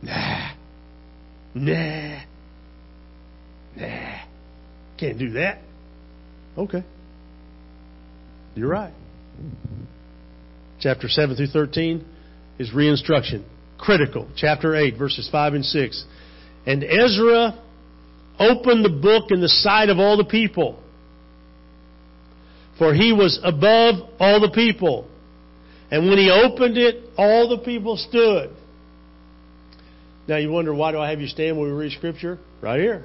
Nah. 0.03 0.51
Nah. 1.55 2.21
Nah. 3.77 4.19
Can't 4.99 5.19
do 5.19 5.31
that. 5.33 5.59
Okay. 6.57 6.85
You're 8.55 8.69
right. 8.69 8.93
Chapter 10.81 11.09
7 11.09 11.37
through 11.37 11.47
13 11.47 12.05
is 12.59 12.71
reinstruction. 12.71 13.45
Critical. 13.79 14.29
Chapter 14.37 14.75
8, 14.75 14.99
verses 14.99 15.29
5 15.31 15.55
and 15.55 15.65
6. 15.65 16.05
And 16.67 16.85
Ezra 16.85 17.59
opened 18.39 18.85
the 18.85 18.91
book 18.91 19.31
in 19.31 19.41
the 19.41 19.49
sight 19.49 19.89
of 19.89 19.99
all 19.99 20.17
the 20.17 20.25
people. 20.25 20.79
For 22.79 22.95
he 22.95 23.13
was 23.13 23.39
above 23.43 24.09
all 24.19 24.41
the 24.41 24.51
people. 24.55 25.07
And 25.91 26.09
when 26.09 26.19
he 26.19 26.31
opened 26.31 26.79
it, 26.79 27.05
all 27.17 27.49
the 27.49 27.59
people 27.59 27.97
stood. 27.97 28.55
Now 30.31 30.37
you 30.37 30.53
wonder, 30.53 30.73
why 30.73 30.93
do 30.93 30.99
I 31.01 31.11
have 31.11 31.21
you 31.21 31.27
stand 31.27 31.59
when 31.59 31.67
we 31.67 31.75
read 31.75 31.91
Scripture? 31.91 32.39
Right 32.63 32.79
here. 32.79 33.05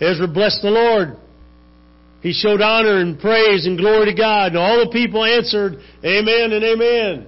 Ezra 0.00 0.26
blessed 0.26 0.62
the 0.62 0.70
Lord. 0.70 1.18
He 2.22 2.32
showed 2.32 2.62
honor 2.62 3.02
and 3.02 3.20
praise 3.20 3.66
and 3.66 3.76
glory 3.76 4.06
to 4.06 4.14
God. 4.16 4.52
And 4.52 4.56
all 4.56 4.82
the 4.86 4.90
people 4.90 5.22
answered, 5.22 5.74
Amen 6.02 6.52
and 6.52 6.64
Amen. 6.64 7.26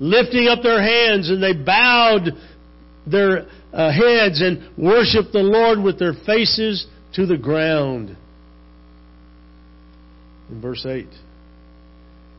Lifting 0.00 0.48
up 0.48 0.62
their 0.62 0.80
hands 0.80 1.28
and 1.28 1.42
they 1.42 1.52
bowed 1.52 2.30
their 3.06 3.46
uh, 3.70 3.92
heads 3.92 4.40
and 4.40 4.70
worshiped 4.78 5.34
the 5.34 5.40
Lord 5.40 5.78
with 5.80 5.98
their 5.98 6.14
faces 6.24 6.86
to 7.12 7.26
the 7.26 7.36
ground. 7.36 8.16
In 10.48 10.62
verse 10.62 10.86
8. 10.86 11.08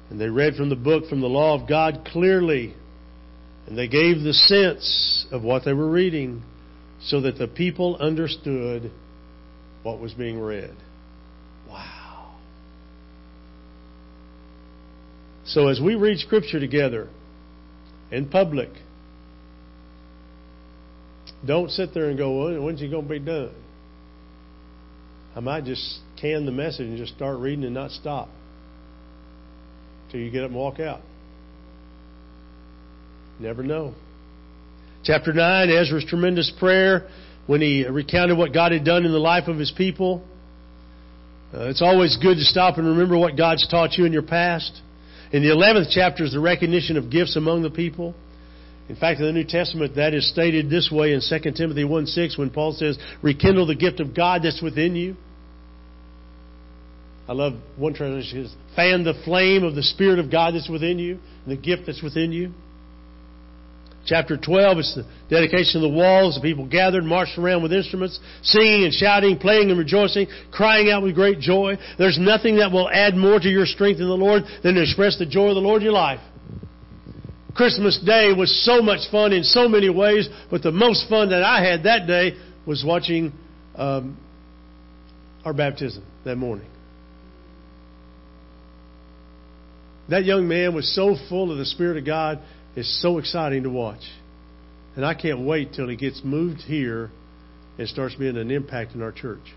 And 0.09 0.19
they 0.19 0.30
read 0.30 0.55
from 0.55 0.69
the 0.69 0.76
book, 0.76 1.09
from 1.09 1.21
the 1.21 1.28
law 1.28 1.61
of 1.61 1.69
God 1.69 2.07
clearly. 2.11 2.73
And 3.68 3.78
they 3.78 3.88
gave 3.88 4.22
the 4.22 4.34
sense 4.34 5.26
of 5.32 5.43
what 5.43 5.66
they 5.66 5.74
were 5.74 5.89
reading 5.89 6.43
so 7.01 7.22
that 7.22 7.38
the 7.38 7.47
people 7.47 7.97
understood 7.97 8.91
what 9.84 9.99
was 9.99 10.13
being 10.13 10.39
read. 10.39 10.76
Wow. 11.68 12.36
So 15.45 15.68
as 15.68 15.80
we 15.80 15.95
read 15.95 16.20
Scripture 16.20 16.59
together 16.59 17.09
in 18.11 18.30
public, 18.30 18.70
don't 21.45 21.70
sit 21.70 21.93
there 21.93 22.09
and 22.09 22.18
go, 22.18 22.45
well, 22.45 22.61
when's 22.61 22.80
he 22.80 22.89
going 22.89 23.03
to 23.03 23.09
be 23.09 23.20
done? 23.20 23.53
I 25.36 25.39
might 25.41 25.66
just 25.66 25.99
can 26.20 26.45
the 26.45 26.51
message 26.51 26.88
and 26.88 26.97
just 26.97 27.13
start 27.13 27.39
reading 27.39 27.66
and 27.66 27.74
not 27.74 27.91
stop 27.91 28.30
till 30.09 30.20
you 30.20 30.32
get 30.32 30.43
up 30.43 30.49
and 30.49 30.57
walk 30.57 30.80
out. 30.80 31.01
Never 33.39 33.63
know. 33.63 33.93
Chapter 35.03 35.33
9, 35.33 35.69
Ezra's 35.69 36.05
tremendous 36.05 36.51
prayer 36.57 37.07
when 37.47 37.61
he 37.61 37.86
recounted 37.86 38.38
what 38.38 38.53
God 38.53 38.71
had 38.71 38.83
done 38.83 39.05
in 39.05 39.11
the 39.11 39.19
life 39.19 39.47
of 39.47 39.57
his 39.57 39.71
people. 39.75 40.23
Uh, 41.53 41.69
it's 41.69 41.81
always 41.81 42.17
good 42.17 42.36
to 42.36 42.43
stop 42.43 42.77
and 42.77 42.88
remember 42.88 43.17
what 43.17 43.38
God's 43.38 43.67
taught 43.67 43.93
you 43.93 44.05
in 44.05 44.13
your 44.13 44.23
past. 44.23 44.81
In 45.31 45.43
the 45.43 45.49
11th 45.49 45.88
chapter 45.91 46.23
is 46.23 46.33
the 46.33 46.39
recognition 46.39 46.97
of 46.97 47.11
gifts 47.11 47.36
among 47.36 47.61
the 47.61 47.69
people. 47.69 48.15
In 48.88 48.95
fact, 48.95 49.19
in 49.19 49.25
the 49.25 49.31
New 49.31 49.43
Testament, 49.43 49.95
that 49.95 50.13
is 50.13 50.29
stated 50.29 50.69
this 50.69 50.89
way 50.91 51.13
in 51.13 51.21
2 51.21 51.51
Timothy 51.51 51.83
1 51.83 52.05
6 52.05 52.38
when 52.38 52.49
Paul 52.49 52.73
says, 52.73 52.97
Rekindle 53.21 53.67
the 53.67 53.75
gift 53.75 53.99
of 53.99 54.15
God 54.15 54.41
that's 54.43 54.61
within 54.61 54.95
you. 54.95 55.15
I 57.27 57.33
love 57.33 57.53
one 57.77 57.93
translation 57.95 58.45
says, 58.45 58.55
Fan 58.75 59.03
the 59.03 59.19
flame 59.25 59.63
of 59.63 59.73
the 59.75 59.81
Spirit 59.81 60.19
of 60.19 60.31
God 60.31 60.53
that's 60.53 60.69
within 60.69 60.99
you, 60.99 61.19
the 61.47 61.57
gift 61.57 61.83
that's 61.88 62.03
within 62.03 62.31
you. 62.31 62.51
Chapter 64.06 64.38
12 64.38 64.78
is 64.78 64.95
the 64.95 65.06
dedication 65.36 65.84
of 65.84 65.91
the 65.91 65.97
walls. 65.97 66.36
The 66.36 66.41
people 66.41 66.68
gathered, 66.68 67.03
marched 67.03 67.39
around 67.39 67.64
with 67.64 67.74
instruments, 67.74 68.20
singing 68.43 68.84
and 68.84 68.93
shouting, 68.93 69.39
playing 69.39 69.72
and 69.72 69.80
rejoicing, 69.80 70.28
crying 70.51 70.91
out 70.91 71.01
with 71.01 71.16
great 71.16 71.39
joy. 71.39 71.78
There's 71.97 72.20
nothing 72.20 72.58
that 72.58 72.72
will 72.72 72.88
add 72.89 73.16
more 73.16 73.39
to 73.39 73.49
your 73.49 73.66
strength 73.66 73.99
in 73.99 74.08
the 74.08 74.14
Lord 74.14 74.43
than 74.64 74.76
to 74.76 74.84
express 74.84 75.18
the 75.18 75.26
joy 75.26 75.49
of 75.49 75.56
the 75.56 75.62
Lord 75.62 75.82
in 75.82 75.86
your 75.86 75.93
life. 75.93 76.20
Christmas 77.56 77.99
Day 78.06 78.32
was 78.38 78.64
so 78.64 78.82
much 78.82 79.10
fun 79.10 79.34
in 79.34 79.43
so 79.43 79.68
many 79.68 79.89
ways, 79.89 80.30
but 80.51 80.62
the 80.62 80.72
most 80.72 81.10
fun 81.10 81.30
that 81.30 81.41
I 81.41 81.64
had 81.64 81.84
that 81.84 82.06
day 82.06 82.34
was 82.68 82.84
watching 82.86 83.32
um, 83.76 84.18
our 85.43 85.53
baptism 85.53 86.06
that 86.26 86.36
morning. 86.36 86.68
That 90.10 90.26
young 90.26 90.47
man 90.47 90.76
was 90.76 90.93
so 90.93 91.16
full 91.30 91.51
of 91.51 91.58
the 91.58 91.66
Spirit 91.66 91.97
of 91.97 92.06
God, 92.06 92.39
it's 92.76 93.01
so 93.01 93.17
exciting 93.17 93.63
to 93.63 93.69
watch. 93.69 94.03
And 94.95 95.05
I 95.05 95.13
can't 95.13 95.41
wait 95.41 95.73
till 95.73 95.88
he 95.88 95.95
gets 95.95 96.21
moved 96.23 96.61
here 96.61 97.09
and 97.78 97.88
starts 97.88 98.15
being 98.15 98.38
an 98.38 98.51
impact 98.51 98.93
in 98.95 99.01
our 99.01 99.11
church. 99.11 99.53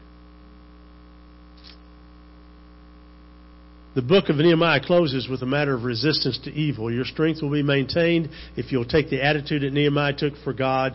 The 3.94 4.02
book 4.02 4.28
of 4.28 4.36
Nehemiah 4.36 4.80
closes 4.84 5.28
with 5.28 5.42
a 5.42 5.46
matter 5.46 5.74
of 5.74 5.82
resistance 5.82 6.38
to 6.44 6.52
evil. 6.52 6.92
Your 6.92 7.04
strength 7.04 7.42
will 7.42 7.50
be 7.50 7.62
maintained 7.62 8.30
if 8.56 8.70
you'll 8.70 8.84
take 8.84 9.10
the 9.10 9.24
attitude 9.24 9.62
that 9.62 9.72
Nehemiah 9.72 10.12
took 10.16 10.34
for 10.44 10.52
God. 10.52 10.94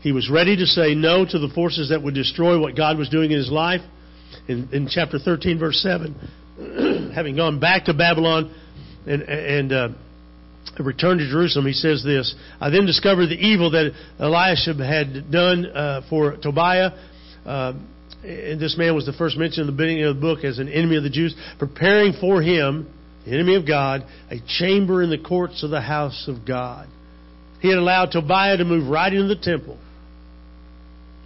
He 0.00 0.12
was 0.12 0.28
ready 0.30 0.56
to 0.56 0.66
say 0.66 0.94
no 0.94 1.24
to 1.24 1.38
the 1.38 1.48
forces 1.54 1.88
that 1.88 2.02
would 2.02 2.14
destroy 2.14 2.60
what 2.60 2.76
God 2.76 2.98
was 2.98 3.08
doing 3.08 3.30
in 3.30 3.38
his 3.38 3.50
life. 3.50 3.80
In, 4.48 4.68
in 4.72 4.88
chapter 4.88 5.18
13, 5.18 5.58
verse 5.58 5.80
7, 5.80 7.12
having 7.14 7.36
gone 7.36 7.60
back 7.60 7.86
to 7.86 7.94
Babylon 7.94 8.54
and, 9.06 9.22
and 9.22 9.72
uh, 9.72 9.88
returned 10.78 11.20
to 11.20 11.28
Jerusalem, 11.28 11.66
he 11.66 11.72
says 11.72 12.02
this 12.02 12.34
I 12.60 12.70
then 12.70 12.86
discovered 12.86 13.26
the 13.26 13.38
evil 13.38 13.70
that 13.70 13.92
Eliashib 14.18 14.78
had 14.78 15.30
done 15.30 15.66
uh, 15.66 16.02
for 16.08 16.36
Tobiah. 16.36 16.90
Uh, 17.44 17.74
and 18.22 18.58
this 18.58 18.76
man 18.78 18.94
was 18.94 19.04
the 19.04 19.12
first 19.12 19.36
mentioned 19.36 19.68
in 19.68 19.74
the 19.74 19.76
beginning 19.76 20.04
of 20.04 20.16
the 20.16 20.20
book 20.20 20.44
as 20.44 20.58
an 20.58 20.68
enemy 20.68 20.96
of 20.96 21.02
the 21.02 21.10
Jews, 21.10 21.34
preparing 21.58 22.14
for 22.14 22.40
him, 22.40 22.90
the 23.26 23.32
enemy 23.32 23.54
of 23.56 23.66
God, 23.66 24.04
a 24.30 24.36
chamber 24.46 25.02
in 25.02 25.10
the 25.10 25.18
courts 25.18 25.62
of 25.62 25.70
the 25.70 25.80
house 25.80 26.24
of 26.26 26.46
God. 26.46 26.88
He 27.60 27.68
had 27.68 27.78
allowed 27.78 28.12
Tobiah 28.12 28.56
to 28.56 28.64
move 28.64 28.88
right 28.88 29.12
into 29.12 29.28
the 29.28 29.40
temple. 29.40 29.78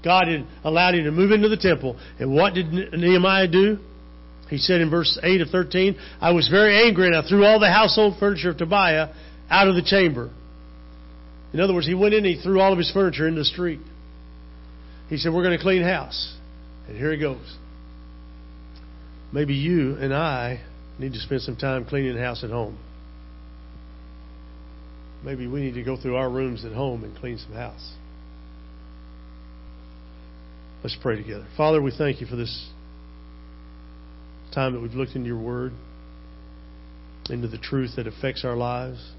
God 0.05 0.29
had 0.29 0.47
allowed 0.65 0.95
him 0.95 1.05
to 1.05 1.11
move 1.13 1.31
into 1.33 1.49
the 1.49 1.57
temple. 1.57 1.99
And 2.19 2.35
what 2.35 2.55
did 2.55 2.73
Nehemiah 2.73 3.49
do? 3.49 3.79
He 4.49 4.59
said 4.59 4.81
in 4.81 4.91
verse 4.91 5.19
8 5.23 5.41
of 5.43 5.49
13, 5.49 5.97
I 6.21 6.33
was 6.33 6.49
very 6.49 6.87
angry 6.87 7.07
and 7.07 7.17
I 7.17 7.29
threw 7.29 7.45
all 7.45 7.61
the 7.61 7.71
household 7.71 8.15
furniture 8.19 8.51
of 8.51 8.57
Tobiah 8.57 9.09
out 9.51 9.69
of 9.69 9.75
the 9.75 9.83
chamber. 9.83 10.31
In 11.53 11.61
other 11.61 11.75
words, 11.75 11.87
he 11.87 11.95
went 11.95 12.15
in 12.15 12.25
and 12.25 12.37
he 12.37 12.43
threw 12.43 12.61
all 12.61 12.73
of 12.73 12.79
his 12.79 12.91
furniture 12.91 13.27
in 13.27 13.35
the 13.35 13.45
street. 13.45 13.81
He 15.09 15.17
said, 15.17 15.33
We're 15.33 15.43
going 15.43 15.57
to 15.57 15.63
clean 15.63 15.83
house. 15.83 16.37
And 16.87 16.97
here 16.97 17.13
he 17.13 17.19
goes. 17.19 17.57
Maybe 19.33 19.55
you 19.55 19.97
and 19.97 20.15
I 20.15 20.61
need 20.99 21.13
to 21.13 21.19
spend 21.19 21.43
some 21.43 21.57
time 21.57 21.85
cleaning 21.85 22.15
the 22.15 22.23
house 22.23 22.43
at 22.45 22.51
home. 22.51 22.79
Maybe 25.25 25.47
we 25.47 25.61
need 25.61 25.75
to 25.75 25.83
go 25.83 25.97
through 26.01 26.17
our 26.17 26.31
rooms 26.31 26.65
at 26.65 26.73
home 26.73 27.05
and 27.05 27.17
clean 27.17 27.39
some 27.39 27.53
house. 27.53 27.93
Let's 30.83 30.97
pray 31.03 31.17
together. 31.17 31.47
Father, 31.57 31.83
we 31.83 31.91
thank 31.97 32.21
you 32.21 32.27
for 32.27 32.37
this 32.37 32.69
time 34.55 34.75
that 34.75 34.81
we've 34.81 34.95
looked 34.95 35.17
into 35.17 35.27
your 35.27 35.39
word, 35.39 35.73
into 37.29 37.49
the 37.49 37.59
truth 37.59 37.97
that 37.97 38.07
affects 38.07 38.45
our 38.45 38.57
lives. 38.57 39.13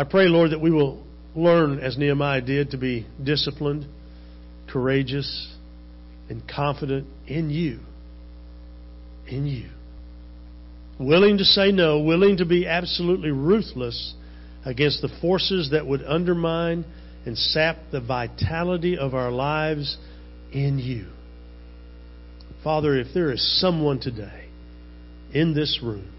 I 0.00 0.04
pray, 0.04 0.28
Lord, 0.28 0.52
that 0.52 0.62
we 0.62 0.70
will 0.70 1.04
learn, 1.36 1.78
as 1.78 1.98
Nehemiah 1.98 2.40
did, 2.40 2.70
to 2.70 2.78
be 2.78 3.06
disciplined, 3.22 3.84
courageous, 4.66 5.54
and 6.30 6.42
confident 6.48 7.06
in 7.26 7.50
you. 7.50 7.80
In 9.28 9.44
you. 9.44 9.68
Willing 10.98 11.36
to 11.36 11.44
say 11.44 11.70
no, 11.70 12.00
willing 12.00 12.38
to 12.38 12.46
be 12.46 12.66
absolutely 12.66 13.30
ruthless 13.30 14.14
against 14.64 15.02
the 15.02 15.10
forces 15.20 15.72
that 15.72 15.86
would 15.86 16.02
undermine 16.04 16.86
and 17.26 17.36
sap 17.36 17.76
the 17.92 18.00
vitality 18.00 18.96
of 18.96 19.12
our 19.12 19.30
lives 19.30 19.98
in 20.50 20.78
you. 20.78 21.08
Father, 22.64 22.98
if 22.98 23.08
there 23.12 23.30
is 23.30 23.60
someone 23.60 24.00
today 24.00 24.48
in 25.34 25.52
this 25.52 25.80
room 25.82 26.10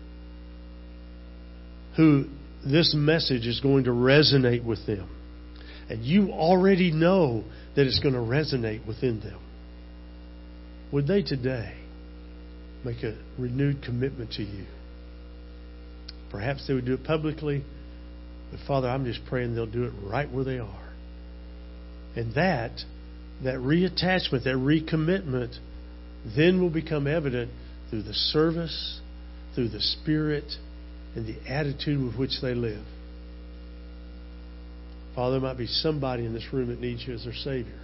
who 1.98 2.28
this 2.66 2.94
message 2.96 3.48
is 3.48 3.60
going 3.60 3.86
to 3.86 3.92
resonate 3.92 4.64
with 4.64 4.86
them, 4.86 5.10
and 5.90 6.04
you 6.04 6.32
already 6.32 6.92
know 6.92 7.44
that 7.76 7.88
it's 7.88 8.00
going 8.00 8.14
to 8.14 8.20
resonate 8.20 8.86
within 8.86 9.20
them. 9.20 9.40
Would 10.92 11.08
they 11.08 11.24
today 11.24 11.76
make 12.84 13.04
a 13.04 13.18
renewed 13.38 13.82
commitment 13.84 14.34
to 14.34 14.44
you? 14.44 14.66
Perhaps 16.30 16.68
they 16.68 16.74
would 16.74 16.86
do 16.86 16.94
it 16.94 17.04
publicly, 17.04 17.64
but 18.52 18.60
Father, 18.68 18.88
I'm 18.88 19.06
just 19.06 19.26
praying 19.26 19.56
they'll 19.56 19.66
do 19.66 19.86
it 19.86 19.94
right 20.04 20.32
where 20.32 20.44
they 20.44 20.60
are. 20.60 20.90
And 22.16 22.36
that, 22.36 22.72
that 23.44 23.56
reattachment, 23.56 24.44
that 24.44 24.56
recommitment, 24.56 25.58
then 26.36 26.62
will 26.62 26.70
become 26.70 27.08
evident 27.08 27.52
through 27.90 28.04
the 28.04 28.14
service, 28.14 29.00
through 29.56 29.70
the 29.70 29.82
spirit, 29.82 30.52
and 31.16 31.26
the 31.28 31.52
attitude 31.52 32.04
with 32.04 32.16
which 32.16 32.42
they 32.42 32.54
live. 32.54 32.84
Father, 35.16 35.40
there 35.40 35.50
might 35.50 35.58
be 35.58 35.68
somebody 35.68 36.26
in 36.26 36.34
this 36.34 36.48
room 36.54 36.70
that 36.70 36.80
needs 36.80 37.06
you 37.06 37.14
as 37.14 37.26
their 37.26 37.34
Savior. 37.34 37.80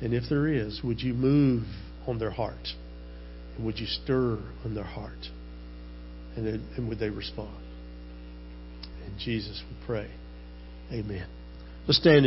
And 0.00 0.12
if 0.12 0.24
there 0.28 0.48
is, 0.48 0.80
would 0.82 1.00
you 1.00 1.14
move 1.14 1.62
on 2.06 2.18
their 2.18 2.30
heart? 2.30 2.68
And 3.56 3.64
would 3.64 3.78
you 3.78 3.86
stir 3.86 4.38
on 4.64 4.74
their 4.74 4.84
heart? 4.84 5.28
And, 6.36 6.46
then, 6.46 6.68
and 6.76 6.88
would 6.88 6.98
they 6.98 7.10
respond? 7.10 7.56
In 9.06 9.16
Jesus 9.18 9.62
we 9.70 9.86
pray. 9.86 10.10
Amen. 10.92 11.26
Let's 11.86 11.98
stand 11.98 12.22